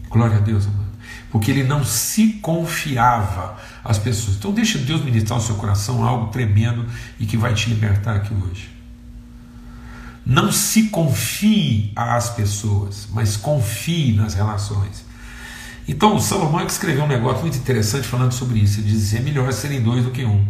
Glória 0.08 0.38
a 0.38 0.40
Deus, 0.40 0.68
amado. 0.68 0.92
Porque 1.32 1.50
ele 1.50 1.64
não 1.64 1.84
se 1.84 2.34
confiava 2.34 3.58
às 3.84 3.98
pessoas. 3.98 4.38
Então 4.38 4.52
deixa 4.52 4.78
Deus 4.78 5.04
ministrar 5.04 5.40
o 5.40 5.42
seu 5.42 5.56
coração 5.56 6.06
algo 6.06 6.28
tremendo 6.28 6.86
e 7.20 7.26
que 7.26 7.38
vai 7.38 7.56
te 7.56 7.68
libertar 7.68 8.18
aqui 8.18 8.32
hoje. 8.32 8.70
Não 10.24 10.52
se 10.52 10.84
confie 10.90 11.92
às 11.96 12.30
pessoas, 12.30 13.08
mas 13.12 13.36
confie 13.36 14.14
nas 14.14 14.36
relações. 14.36 15.04
Então, 15.92 16.16
o 16.16 16.22
Salomão 16.22 16.62
é 16.62 16.66
escreveu 16.66 17.04
um 17.04 17.08
negócio 17.08 17.42
muito 17.42 17.58
interessante 17.58 18.08
falando 18.08 18.32
sobre 18.32 18.60
isso. 18.60 18.80
Ele 18.80 18.88
diz: 18.88 19.14
é 19.14 19.20
melhor 19.20 19.52
serem 19.52 19.82
dois 19.82 20.06
do 20.06 20.12
que 20.12 20.24
um. 20.24 20.48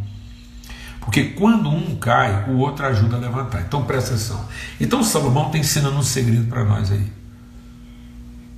Porque 0.99 1.23
quando 1.29 1.67
um 1.67 1.95
cai, 1.95 2.45
o 2.47 2.59
outro 2.59 2.85
ajuda 2.85 3.15
a 3.15 3.19
levantar. 3.19 3.61
Então 3.61 3.83
presta 3.83 4.11
atenção. 4.11 4.47
Então 4.79 5.03
Salomão 5.03 5.47
está 5.47 5.57
ensinando 5.57 5.97
um 5.97 6.03
segredo 6.03 6.47
para 6.47 6.63
nós 6.63 6.91
aí. 6.91 7.11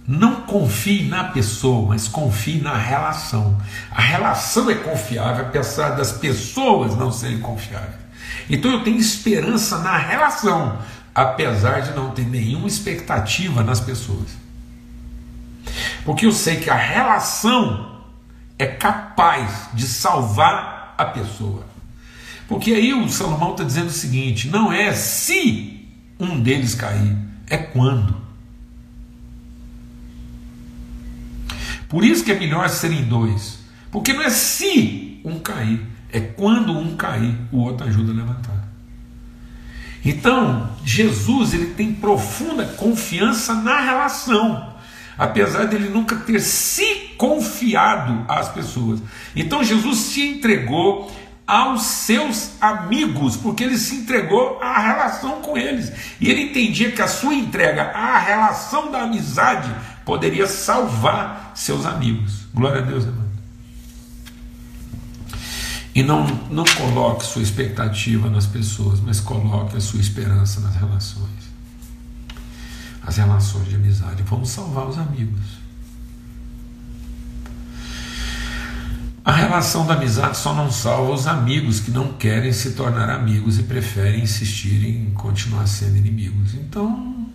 Não 0.06 0.42
confie 0.42 1.08
na 1.08 1.24
pessoa, 1.24 1.88
mas 1.88 2.10
confie 2.10 2.60
na 2.60 2.76
relação. 2.76 3.58
A 3.90 4.02
relação 4.02 4.70
é 4.70 4.76
confiável, 4.76 5.46
apesar 5.46 5.92
das 5.92 6.12
pessoas 6.12 6.98
não 6.98 7.14
serem 7.14 7.40
confiáveis. 7.40 8.04
Então 8.50 8.70
eu 8.70 8.84
tenho 8.84 8.98
esperança 8.98 9.80
na 9.80 9.98
relação, 9.98 10.80
apesar 11.16 11.80
de 11.80 11.96
não 11.96 12.12
ter 12.12 12.26
nenhuma 12.26 12.68
expectativa 12.68 13.64
nas 13.64 13.80
pessoas. 13.80 14.43
Porque 16.06 16.26
eu 16.26 16.32
sei 16.32 16.58
que 16.58 16.70
a 16.70 16.76
relação 16.76 18.02
é 18.58 18.66
capaz 18.66 19.70
de 19.74 19.88
salvar 19.88 20.96
a 20.98 21.06
pessoa. 21.06 21.66
Porque 22.48 22.74
aí 22.74 22.94
o 22.94 23.10
Salomão 23.10 23.52
está 23.52 23.64
dizendo 23.64 23.88
o 23.88 23.92
seguinte: 23.92 24.50
não 24.50 24.72
é 24.72 24.94
se 24.94 25.88
um 26.20 26.40
deles 26.40 26.76
cair, 26.76 27.16
é 27.48 27.58
quando. 27.58 28.22
Por 31.88 32.04
isso 32.04 32.24
que 32.24 32.32
é 32.32 32.40
melhor 32.40 32.68
serem 32.70 33.04
dois. 33.04 33.60
Porque 33.92 34.14
não 34.14 34.24
é 34.24 34.30
se 34.32 35.22
um 35.24 35.40
cair, 35.40 35.86
É 36.12 36.20
quando 36.20 36.78
um 36.78 36.96
cair, 36.96 37.36
o 37.52 37.60
outro 37.60 37.88
ajuda 37.88 38.12
a 38.12 38.16
levantar. 38.16 38.68
Então, 40.06 40.70
Jesus 40.84 41.54
ele 41.54 41.74
tem 41.74 41.94
profunda 41.94 42.66
confiança 42.66 43.56
na 43.56 43.80
relação, 43.80 44.73
apesar 45.18 45.66
dele 45.66 45.90
nunca 45.90 46.16
ter 46.16 46.40
se 46.40 47.14
confiado 47.18 48.26
às 48.28 48.50
pessoas. 48.50 49.02
Então, 49.36 49.64
Jesus 49.64 50.00
se 50.00 50.22
entregou 50.22 51.12
aos 51.46 51.84
seus 51.84 52.52
amigos, 52.62 53.36
porque 53.36 53.64
ele 53.64 53.78
se 53.78 53.96
entregou 53.96 54.60
à 54.62 54.80
relação 54.80 55.42
com 55.42 55.58
eles. 55.58 55.92
E 56.20 56.30
ele 56.30 56.44
entendia 56.44 56.92
que 56.92 57.02
a 57.02 57.08
sua 57.08 57.34
entrega 57.34 57.84
à 57.92 58.18
relação 58.18 58.92
da 58.92 59.04
amizade 59.04 59.74
poderia 60.06 60.48
salvar 60.48 61.52
seus 61.54 61.86
amigos. 61.86 62.46
Glória 62.54 62.82
a 62.82 62.86
Deus, 62.86 63.06
irmão. 63.06 63.24
E 65.96 66.02
não, 66.02 66.26
não 66.50 66.64
coloque 66.64 67.24
sua 67.24 67.44
expectativa 67.44 68.30
nas 68.30 68.48
pessoas, 68.48 69.00
mas 69.00 69.20
coloque 69.20 69.78
a 69.78 69.80
sua 69.80 70.00
esperança 70.00 70.60
nas 70.60 70.76
relações. 70.76 71.43
As 73.06 73.18
relações 73.18 73.68
de 73.68 73.76
amizade. 73.76 74.24
Vamos 74.24 74.50
salvar 74.50 74.88
os 74.88 74.98
amigos. 74.98 75.64
A 79.26 79.32
relação 79.32 79.86
da 79.86 79.94
amizade 79.94 80.38
só 80.38 80.54
não 80.54 80.70
salva 80.70 81.14
os 81.14 81.28
amigos 81.28 81.80
que 81.80 81.92
não 81.92 82.12
querem 82.12 82.52
se 82.52 82.72
tornar 82.72 83.10
amigos 83.10 83.58
e 83.58 83.64
preferem 83.64 84.22
insistir 84.22 84.86
em 84.86 85.12
continuar 85.12 85.66
sendo 85.66 85.96
inimigos. 85.96 86.54
Então, 86.56 87.26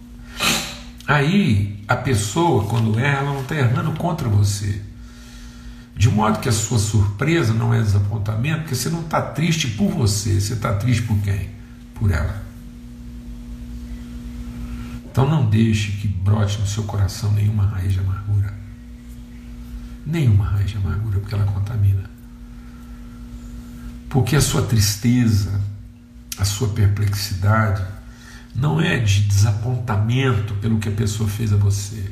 aí 1.07 1.83
a 1.89 1.97
pessoa, 1.97 2.65
quando 2.65 2.99
erra, 2.99 3.21
ela 3.21 3.33
não 3.33 3.41
está 3.41 3.55
errando 3.55 3.93
contra 3.93 4.29
você. 4.29 4.83
De 5.97 6.11
modo 6.11 6.41
que 6.41 6.49
a 6.49 6.53
sua 6.53 6.79
surpresa 6.79 7.55
não 7.55 7.73
é 7.73 7.81
desapontamento, 7.81 8.61
porque 8.61 8.75
você 8.75 8.91
não 8.91 9.01
está 9.01 9.23
triste 9.23 9.69
por 9.69 9.91
você, 9.91 10.39
você 10.39 10.53
está 10.53 10.75
triste 10.75 11.03
por 11.03 11.19
quem? 11.21 11.49
Por 11.95 12.11
ela. 12.11 12.48
Então 15.19 15.29
não 15.29 15.51
deixe 15.51 15.91
que 15.91 16.07
brote 16.07 16.61
no 16.61 16.67
seu 16.69 16.85
coração 16.85 17.33
nenhuma 17.33 17.67
raiz 17.67 17.93
de 17.93 17.99
amargura 17.99 18.55
nenhuma 20.07 20.45
raiz 20.45 20.71
de 20.71 20.77
amargura, 20.77 21.19
porque 21.19 21.35
ela 21.35 21.45
contamina. 21.45 22.09
Porque 24.09 24.37
a 24.37 24.41
sua 24.41 24.63
tristeza, 24.63 25.61
a 26.39 26.45
sua 26.45 26.69
perplexidade, 26.69 27.85
não 28.55 28.81
é 28.81 28.97
de 28.99 29.23
desapontamento 29.23 30.55
pelo 30.55 30.79
que 30.79 30.89
a 30.89 30.93
pessoa 30.93 31.29
fez 31.29 31.53
a 31.53 31.57
você, 31.57 32.11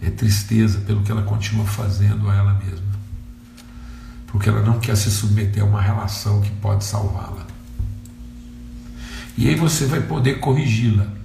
é 0.00 0.08
tristeza 0.08 0.80
pelo 0.80 1.02
que 1.02 1.12
ela 1.12 1.22
continua 1.22 1.66
fazendo 1.66 2.30
a 2.30 2.34
ela 2.34 2.54
mesma. 2.54 2.92
Porque 4.26 4.48
ela 4.48 4.62
não 4.62 4.80
quer 4.80 4.96
se 4.96 5.10
submeter 5.10 5.62
a 5.62 5.66
uma 5.66 5.82
relação 5.82 6.40
que 6.40 6.50
pode 6.52 6.82
salvá-la. 6.82 7.46
E 9.36 9.48
aí 9.48 9.54
você 9.54 9.84
vai 9.84 10.00
poder 10.00 10.40
corrigi-la 10.40 11.21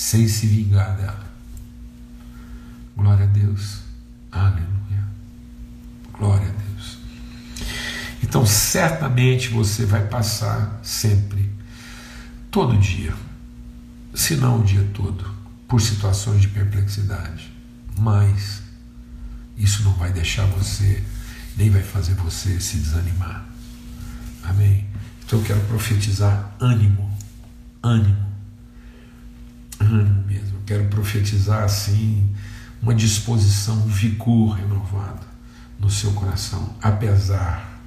sem 0.00 0.26
se 0.26 0.46
vingar 0.46 0.96
dela. 0.96 1.30
Glória 2.96 3.24
a 3.24 3.28
Deus. 3.28 3.80
Aleluia. 4.32 5.04
Glória 6.10 6.48
a 6.48 6.52
Deus. 6.52 6.98
Então, 8.22 8.46
certamente 8.46 9.48
você 9.48 9.84
vai 9.84 10.06
passar 10.06 10.80
sempre, 10.82 11.50
todo 12.50 12.78
dia, 12.78 13.12
se 14.14 14.36
não 14.36 14.60
o 14.60 14.64
dia 14.64 14.88
todo, 14.94 15.34
por 15.68 15.82
situações 15.82 16.40
de 16.40 16.48
perplexidade. 16.48 17.52
Mas 17.98 18.62
isso 19.58 19.82
não 19.82 19.92
vai 19.92 20.10
deixar 20.10 20.46
você, 20.46 21.04
nem 21.58 21.68
vai 21.68 21.82
fazer 21.82 22.14
você 22.14 22.58
se 22.58 22.78
desanimar. 22.78 23.44
Amém? 24.44 24.86
Então 25.26 25.40
eu 25.40 25.44
quero 25.44 25.60
profetizar 25.66 26.56
ânimo, 26.58 27.14
ânimo, 27.82 28.29
ânimo 29.80 30.24
mesmo. 30.26 30.58
Eu 30.58 30.62
quero 30.66 30.84
profetizar 30.86 31.64
assim 31.64 32.28
uma 32.82 32.94
disposição, 32.94 33.76
um 33.76 33.88
vigor 33.88 34.56
renovado 34.56 35.26
no 35.78 35.90
seu 35.90 36.12
coração, 36.12 36.74
apesar 36.80 37.80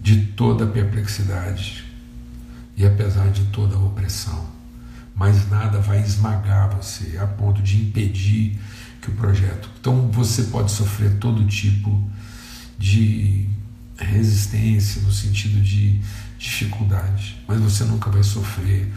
de 0.00 0.26
toda 0.36 0.64
a 0.64 0.68
perplexidade 0.68 1.84
e 2.76 2.86
apesar 2.86 3.30
de 3.30 3.44
toda 3.46 3.74
a 3.74 3.78
opressão. 3.78 4.46
Mas 5.14 5.48
nada 5.50 5.80
vai 5.80 6.02
esmagar 6.02 6.76
você 6.76 7.16
a 7.16 7.26
ponto 7.26 7.62
de 7.62 7.78
impedir 7.78 8.60
que 9.00 9.10
o 9.10 9.14
projeto. 9.14 9.70
Então 9.80 10.10
você 10.10 10.44
pode 10.44 10.70
sofrer 10.70 11.18
todo 11.18 11.46
tipo 11.46 12.08
de 12.78 13.48
resistência 13.96 15.00
no 15.02 15.10
sentido 15.10 15.60
de 15.62 16.00
dificuldade, 16.38 17.42
mas 17.48 17.58
você 17.60 17.84
nunca 17.84 18.10
vai 18.10 18.22
sofrer 18.22 18.92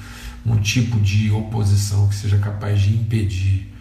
um 0.46 0.58
tipo 0.58 1.00
de 1.00 1.32
oposição 1.32 2.08
que 2.08 2.16
seja 2.16 2.38
capaz 2.38 2.82
de 2.82 2.94
impedir 2.94 3.74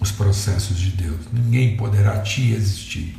os 0.00 0.10
processos 0.10 0.78
de 0.78 0.90
Deus. 0.90 1.20
Ninguém 1.32 1.76
poderá 1.76 2.20
te 2.20 2.40
resistir. 2.42 3.16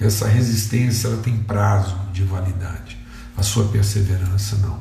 Essa 0.00 0.26
resistência 0.28 1.08
ela 1.08 1.22
tem 1.22 1.36
prazo 1.38 1.98
de 2.12 2.22
validade. 2.22 2.96
A 3.36 3.42
sua 3.42 3.68
perseverança 3.68 4.56
não. 4.56 4.80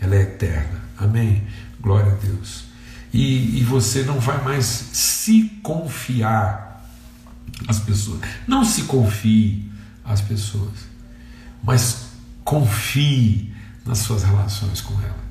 Ela 0.00 0.16
é 0.16 0.22
eterna. 0.22 0.80
Amém? 0.96 1.42
Glória 1.80 2.12
a 2.12 2.14
Deus. 2.14 2.64
E, 3.12 3.60
e 3.60 3.64
você 3.64 4.02
não 4.02 4.18
vai 4.20 4.42
mais 4.42 4.64
se 4.64 5.50
confiar 5.62 6.84
às 7.68 7.80
pessoas. 7.80 8.20
Não 8.46 8.64
se 8.64 8.82
confie 8.82 9.70
às 10.04 10.20
pessoas, 10.20 10.72
mas 11.62 12.06
confie 12.44 13.52
nas 13.84 13.98
suas 13.98 14.22
relações 14.22 14.80
com 14.80 14.94
elas. 15.00 15.21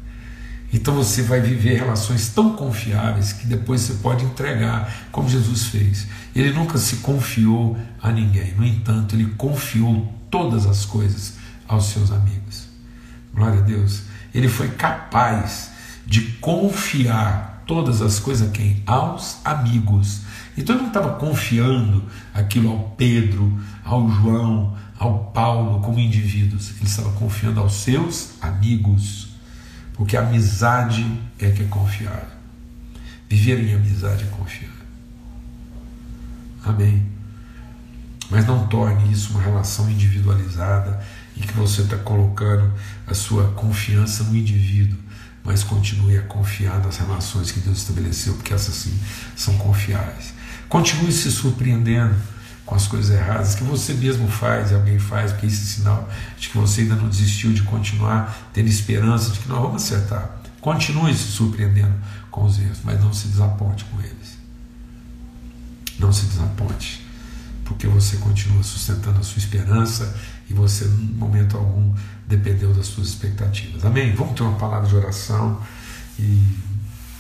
Então 0.74 0.96
você 0.96 1.22
vai 1.22 1.42
viver 1.42 1.78
relações 1.78 2.30
tão 2.30 2.56
confiáveis 2.56 3.34
que 3.34 3.46
depois 3.46 3.82
você 3.82 3.94
pode 3.96 4.24
entregar, 4.24 5.08
como 5.12 5.30
Jesus 5.30 5.66
fez. 5.66 6.08
Ele 6.34 6.54
nunca 6.54 6.78
se 6.78 6.98
confiou 6.98 7.78
a 8.02 8.12
ninguém, 8.12 8.54
no 8.56 8.66
entanto, 8.66 9.16
ele 9.16 9.34
confiou 9.38 10.14
todas 10.30 10.66
as 10.66 10.86
coisas 10.86 11.34
aos 11.68 11.86
seus 11.86 12.12
amigos. 12.12 12.68
Glória 13.34 13.60
a 13.60 13.64
Deus. 13.64 14.04
Ele 14.34 14.48
foi 14.48 14.70
capaz 14.70 15.72
de 16.06 16.22
confiar 16.40 17.64
todas 17.68 18.02
as 18.02 18.20
coisas 18.20 18.48
a 18.48 18.52
quem? 18.52 18.82
Aos 18.86 19.38
amigos. 19.46 20.22
Então 20.58 20.76
ele 20.76 20.84
não 20.84 20.90
estava 20.90 21.16
confiando 21.16 22.04
aquilo 22.34 22.72
ao 22.72 22.90
Pedro, 22.98 23.58
ao 23.84 24.10
João, 24.10 24.76
ao 25.02 25.32
Paulo 25.34 25.80
como 25.82 26.00
indivíduos, 26.00 26.72
ele 26.78 26.86
estava 26.86 27.12
confiando 27.14 27.60
aos 27.60 27.74
seus 27.74 28.34
amigos. 28.42 29.31
Porque 30.02 30.18
amizade 30.18 31.06
é 31.38 31.52
que 31.52 31.62
é 31.62 31.68
confiável. 31.68 32.26
Viver 33.30 33.60
em 33.60 33.76
amizade 33.76 34.24
é 34.24 34.28
confiável. 34.36 34.84
Amém. 36.66 37.06
Mas 38.28 38.44
não 38.48 38.66
torne 38.66 39.14
isso 39.14 39.30
uma 39.30 39.44
relação 39.44 39.88
individualizada 39.92 41.00
em 41.38 41.42
que 41.42 41.54
você 41.54 41.84
está 41.84 41.98
colocando 41.98 42.74
a 43.06 43.14
sua 43.14 43.52
confiança 43.52 44.24
no 44.24 44.36
indivíduo, 44.36 44.98
mas 45.44 45.64
continue 45.64 46.18
a 46.18 46.24
confiar 46.24 46.80
nas 46.80 46.98
relações 46.98 47.52
que 47.52 47.60
Deus 47.60 47.78
estabeleceu, 47.78 48.34
porque 48.34 48.56
essas 48.56 48.74
sim 48.74 49.00
são 49.36 49.56
confiáveis. 49.60 50.34
Continue 50.68 51.12
se 51.12 51.32
surpreendendo 51.32 52.16
com 52.72 52.76
as 52.76 52.88
coisas 52.88 53.14
erradas 53.14 53.54
que 53.54 53.66
você 53.66 53.94
mesmo 53.94 54.30
faz 54.30 54.72
e 54.72 54.74
alguém 54.74 54.98
faz, 54.98 55.34
porque 55.34 55.46
isso 55.46 55.62
é 55.62 55.76
sinal 55.76 56.10
de 56.38 56.48
que 56.48 56.58
você 56.58 56.80
ainda 56.80 56.96
não 56.96 57.10
desistiu 57.10 57.52
de 57.52 57.64
continuar 57.64 58.50
tendo 58.54 58.70
esperança 58.70 59.30
de 59.30 59.40
que 59.40 59.50
nós 59.50 59.60
vamos 59.62 59.84
acertar. 59.84 60.38
Continue 60.62 61.14
se 61.14 61.34
surpreendendo 61.34 61.94
com 62.30 62.46
os 62.46 62.58
erros, 62.58 62.78
mas 62.86 62.98
não 63.02 63.12
se 63.12 63.28
desaponte 63.28 63.84
com 63.84 64.00
eles. 64.00 64.38
Não 66.00 66.14
se 66.14 66.26
desaponte, 66.28 67.06
porque 67.66 67.88
você 67.88 68.16
continua 68.16 68.64
sustentando 68.64 69.20
a 69.20 69.24
sua 69.24 69.40
esperança 69.40 70.16
e 70.50 70.54
você, 70.54 70.86
em 70.86 71.14
momento 71.14 71.58
algum, 71.58 71.94
dependeu 72.26 72.74
das 72.74 72.88
suas 72.88 73.10
expectativas. 73.10 73.84
Amém? 73.84 74.16
Vamos 74.16 74.34
ter 74.34 74.44
uma 74.44 74.58
palavra 74.58 74.88
de 74.88 74.96
oração 74.96 75.62
e 76.18 76.42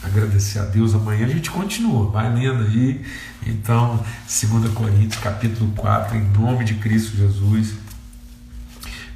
agradecer 0.03 0.59
a 0.59 0.65
Deus. 0.65 0.93
Amanhã 0.93 1.25
a 1.25 1.29
gente 1.29 1.49
continua, 1.49 2.09
vai 2.11 2.33
lendo 2.33 2.63
aí. 2.63 3.01
Então, 3.45 4.03
2 4.27 4.73
Coríntios, 4.73 5.21
capítulo 5.21 5.71
4, 5.75 6.17
em 6.17 6.27
nome 6.29 6.65
de 6.65 6.75
Cristo 6.75 7.15
Jesus. 7.15 7.73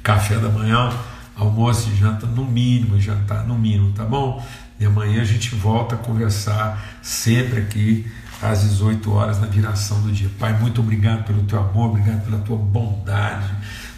Café 0.02 0.38
da 0.38 0.48
manhã, 0.48 0.92
almoço 1.34 1.90
e 1.90 1.96
janta 1.96 2.26
no 2.26 2.44
mínimo, 2.44 3.00
jantar 3.00 3.46
no 3.46 3.58
mínimo, 3.58 3.92
tá 3.92 4.04
bom? 4.04 4.44
E 4.78 4.84
amanhã 4.84 5.22
a 5.22 5.24
gente 5.24 5.54
volta 5.54 5.94
a 5.94 5.98
conversar 5.98 7.00
sempre 7.02 7.60
aqui 7.60 8.06
às 8.42 8.62
18 8.62 9.10
horas 9.12 9.40
na 9.40 9.46
viração 9.46 10.00
do 10.02 10.12
dia. 10.12 10.30
Pai, 10.38 10.52
muito 10.58 10.80
obrigado 10.80 11.24
pelo 11.24 11.42
teu 11.44 11.58
amor, 11.58 11.90
obrigado 11.90 12.24
pela 12.24 12.38
tua 12.38 12.56
bondade, 12.56 13.50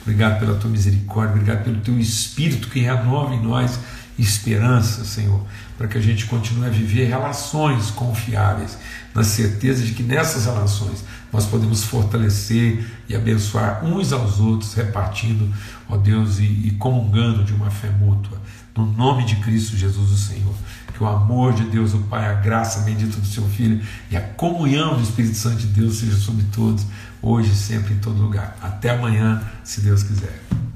obrigado 0.03 0.39
pela 0.39 0.55
tua 0.55 0.71
misericórdia, 0.71 1.35
obrigado 1.35 1.65
pelo 1.65 1.81
teu 1.81 1.99
espírito 1.99 2.69
que 2.69 2.81
renova 2.81 3.35
em 3.35 3.43
nós 3.43 3.79
esperança, 4.19 5.05
Senhor, 5.05 5.41
para 5.79 5.87
que 5.87 5.97
a 5.97 6.01
gente 6.01 6.27
continue 6.27 6.67
a 6.67 6.71
viver 6.71 7.07
relações 7.07 7.91
confiáveis, 7.93 8.77
na 9.15 9.23
certeza 9.23 9.85
de 9.85 9.93
que 9.93 10.03
nessas 10.03 10.45
relações 10.45 11.05
nós 11.33 11.47
podemos 11.47 11.85
fortalecer 11.85 12.85
e 13.09 13.15
abençoar 13.15 13.85
uns 13.85 14.13
aos 14.13 14.41
outros, 14.41 14.75
repartindo, 14.75 15.49
ó 15.89 15.97
Deus, 15.97 16.41
e, 16.41 16.43
e 16.43 16.71
comungando 16.73 17.45
de 17.45 17.55
uma 17.55 17.71
fé 17.71 17.91
mútua. 17.91 18.39
No 18.77 18.87
nome 18.87 19.25
de 19.25 19.37
Cristo 19.37 19.77
Jesus, 19.77 20.11
o 20.11 20.17
Senhor. 20.17 20.55
Que 20.93 21.03
o 21.03 21.07
amor 21.07 21.53
de 21.53 21.65
Deus, 21.65 21.95
o 21.95 21.99
Pai, 21.99 22.29
a 22.29 22.35
graça 22.35 22.81
bendita 22.81 23.21
do 23.21 23.27
seu 23.27 23.45
Filho 23.49 23.81
e 24.11 24.17
a 24.17 24.21
comunhão 24.21 24.97
do 24.97 25.03
Espírito 25.03 25.37
Santo 25.37 25.59
de 25.59 25.67
Deus 25.67 25.99
seja 25.99 26.17
sobre 26.17 26.45
todos, 26.53 26.85
hoje, 27.23 27.55
sempre, 27.55 27.95
em 27.95 27.99
todo 27.99 28.21
lugar. 28.21 28.57
Até 28.61 28.91
amanhã, 28.91 29.41
se 29.63 29.81
Deus 29.81 30.03
quiser. 30.03 30.68